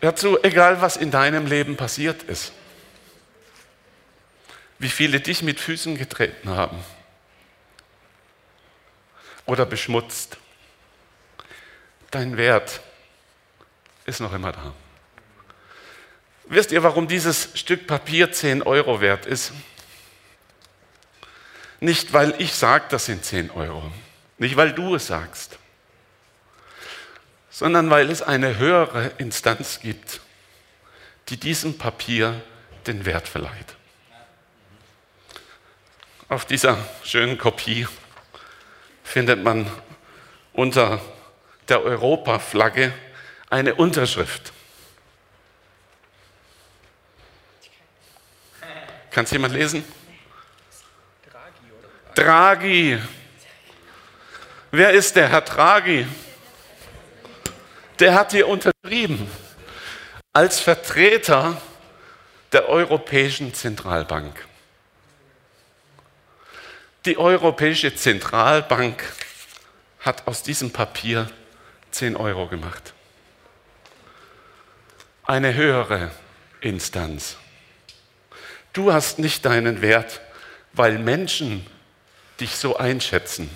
Dazu, 0.00 0.42
egal 0.42 0.80
was 0.80 0.96
in 0.96 1.10
deinem 1.10 1.46
Leben 1.46 1.76
passiert 1.76 2.22
ist, 2.22 2.52
wie 4.78 4.88
viele 4.88 5.20
dich 5.20 5.42
mit 5.42 5.60
Füßen 5.60 5.98
getreten 5.98 6.48
haben, 6.48 6.82
oder 9.50 9.66
beschmutzt. 9.66 10.36
Dein 12.12 12.36
Wert 12.36 12.80
ist 14.06 14.20
noch 14.20 14.32
immer 14.32 14.52
da. 14.52 14.72
Wisst 16.44 16.70
ihr, 16.70 16.84
warum 16.84 17.08
dieses 17.08 17.48
Stück 17.58 17.88
Papier 17.88 18.30
10 18.30 18.62
Euro 18.62 19.00
wert 19.00 19.26
ist? 19.26 19.52
Nicht, 21.80 22.12
weil 22.12 22.34
ich 22.38 22.54
sage, 22.54 22.84
das 22.90 23.06
sind 23.06 23.24
10 23.24 23.50
Euro. 23.50 23.90
Nicht, 24.38 24.56
weil 24.56 24.72
du 24.72 24.94
es 24.94 25.08
sagst. 25.08 25.58
Sondern 27.50 27.90
weil 27.90 28.08
es 28.08 28.22
eine 28.22 28.56
höhere 28.56 29.10
Instanz 29.18 29.80
gibt, 29.80 30.20
die 31.28 31.38
diesem 31.38 31.76
Papier 31.76 32.40
den 32.86 33.04
Wert 33.04 33.26
verleiht. 33.26 33.74
Auf 36.28 36.44
dieser 36.44 36.78
schönen 37.02 37.36
Kopie 37.36 37.88
findet 39.10 39.42
man 39.42 39.68
unter 40.52 41.00
der 41.68 41.82
Europaflagge 41.82 42.92
eine 43.48 43.74
Unterschrift. 43.74 44.52
Kann 49.10 49.24
es 49.24 49.32
jemand 49.32 49.52
lesen? 49.52 49.84
Draghi. 52.14 53.00
Wer 54.70 54.90
ist 54.90 55.16
der 55.16 55.28
Herr 55.28 55.40
Draghi? 55.40 56.06
Der 57.98 58.14
hat 58.14 58.30
hier 58.30 58.46
unterschrieben 58.46 59.28
als 60.32 60.60
Vertreter 60.60 61.60
der 62.52 62.68
Europäischen 62.68 63.52
Zentralbank. 63.54 64.49
Die 67.06 67.16
Europäische 67.16 67.94
Zentralbank 67.94 69.02
hat 70.00 70.26
aus 70.26 70.42
diesem 70.42 70.70
Papier 70.70 71.30
10 71.92 72.14
Euro 72.14 72.46
gemacht. 72.46 72.92
Eine 75.24 75.54
höhere 75.54 76.10
Instanz. 76.60 77.38
Du 78.74 78.92
hast 78.92 79.18
nicht 79.18 79.46
deinen 79.46 79.80
Wert, 79.80 80.20
weil 80.74 80.98
Menschen 80.98 81.66
dich 82.38 82.56
so 82.56 82.76
einschätzen, 82.76 83.48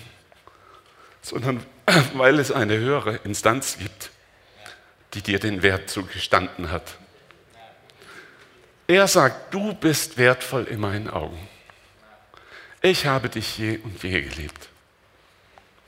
sondern 1.20 1.62
weil 2.14 2.38
es 2.38 2.51
eine 2.51 2.78
höhere 2.78 3.16
Instanz 3.24 3.76
gibt, 3.76 4.11
die 5.12 5.20
dir 5.20 5.38
den 5.38 5.62
Wert 5.62 5.90
zugestanden 5.90 6.70
hat. 6.70 6.97
Er 8.86 9.07
sagt, 9.07 9.53
du 9.53 9.74
bist 9.74 10.16
wertvoll 10.16 10.64
in 10.64 10.80
meinen 10.80 11.11
Augen 11.11 11.54
ich 12.85 13.07
habe 13.07 13.30
dich 13.30 13.57
je 13.57 13.78
und 13.78 14.03
je 14.03 14.20
geliebt. 14.20 14.68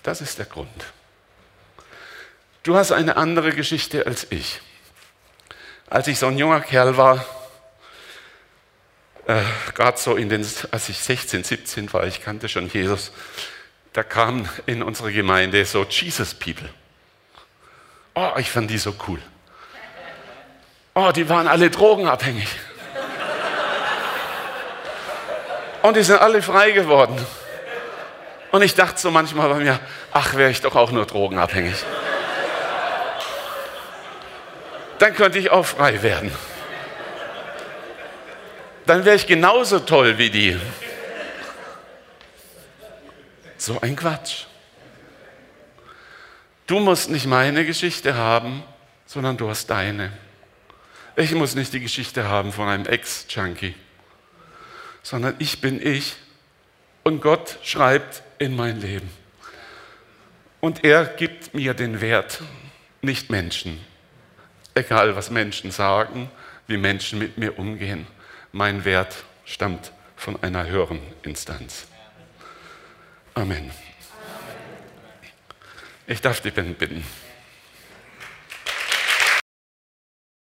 Das 0.02 0.22
ist 0.22 0.38
der 0.38 0.46
Grund. 0.46 0.84
Du 2.62 2.74
hast 2.74 2.90
eine 2.90 3.18
andere 3.18 3.52
Geschichte 3.52 4.06
als 4.06 4.26
ich. 4.30 4.62
Als 5.88 6.08
ich 6.08 6.18
so 6.18 6.26
ein 6.28 6.38
junger 6.38 6.60
Kerl 6.62 6.96
war, 6.96 7.24
äh, 9.26 9.42
gerade 9.74 9.98
so 9.98 10.16
in 10.16 10.30
den, 10.30 10.46
als 10.70 10.88
ich 10.88 10.98
16, 10.98 11.44
17 11.44 11.92
war, 11.92 12.06
ich 12.06 12.22
kannte 12.22 12.48
schon 12.48 12.70
Jesus, 12.70 13.12
da 13.92 14.02
kamen 14.02 14.48
in 14.64 14.82
unsere 14.82 15.12
Gemeinde 15.12 15.66
so 15.66 15.84
Jesus 15.84 16.32
People. 16.32 16.70
Oh, 18.14 18.32
ich 18.38 18.50
fand 18.50 18.70
die 18.70 18.78
so 18.78 18.94
cool. 19.06 19.20
Oh, 20.94 21.12
die 21.14 21.28
waren 21.28 21.46
alle 21.46 21.68
drogenabhängig. 21.68 22.48
Und 25.86 25.96
die 25.96 26.02
sind 26.02 26.20
alle 26.20 26.42
frei 26.42 26.72
geworden. 26.72 27.16
Und 28.50 28.60
ich 28.62 28.74
dachte 28.74 29.00
so 29.00 29.12
manchmal 29.12 29.48
bei 29.50 29.60
mir, 29.60 29.78
ach, 30.12 30.34
wäre 30.34 30.50
ich 30.50 30.60
doch 30.60 30.74
auch 30.74 30.90
nur 30.90 31.06
drogenabhängig. 31.06 31.76
Dann 34.98 35.14
könnte 35.14 35.38
ich 35.38 35.52
auch 35.52 35.64
frei 35.64 36.02
werden. 36.02 36.32
Dann 38.86 39.04
wäre 39.04 39.14
ich 39.14 39.28
genauso 39.28 39.78
toll 39.78 40.18
wie 40.18 40.28
die. 40.28 40.60
So 43.56 43.80
ein 43.80 43.94
Quatsch. 43.94 44.46
Du 46.66 46.80
musst 46.80 47.10
nicht 47.10 47.26
meine 47.26 47.64
Geschichte 47.64 48.16
haben, 48.16 48.64
sondern 49.06 49.36
du 49.36 49.48
hast 49.48 49.68
deine. 49.68 50.10
Ich 51.14 51.30
muss 51.30 51.54
nicht 51.54 51.72
die 51.72 51.80
Geschichte 51.80 52.28
haben 52.28 52.52
von 52.52 52.66
einem 52.66 52.86
Ex-Junkie 52.86 53.76
sondern 55.06 55.36
ich 55.38 55.60
bin 55.60 55.80
ich. 55.80 56.16
Und 57.04 57.20
Gott 57.20 57.60
schreibt 57.62 58.24
in 58.40 58.56
mein 58.56 58.80
Leben. 58.80 59.08
Und 60.58 60.82
er 60.82 61.04
gibt 61.04 61.54
mir 61.54 61.74
den 61.74 62.00
Wert, 62.00 62.42
nicht 63.02 63.30
Menschen. 63.30 63.78
Egal, 64.74 65.14
was 65.14 65.30
Menschen 65.30 65.70
sagen, 65.70 66.28
wie 66.66 66.76
Menschen 66.76 67.20
mit 67.20 67.38
mir 67.38 67.56
umgehen. 67.56 68.08
Mein 68.50 68.84
Wert 68.84 69.14
stammt 69.44 69.92
von 70.16 70.42
einer 70.42 70.66
höheren 70.66 70.98
Instanz. 71.22 71.86
Amen. 73.34 73.70
Ich 76.08 76.20
darf 76.20 76.40
die 76.40 76.50
bitten. 76.50 77.04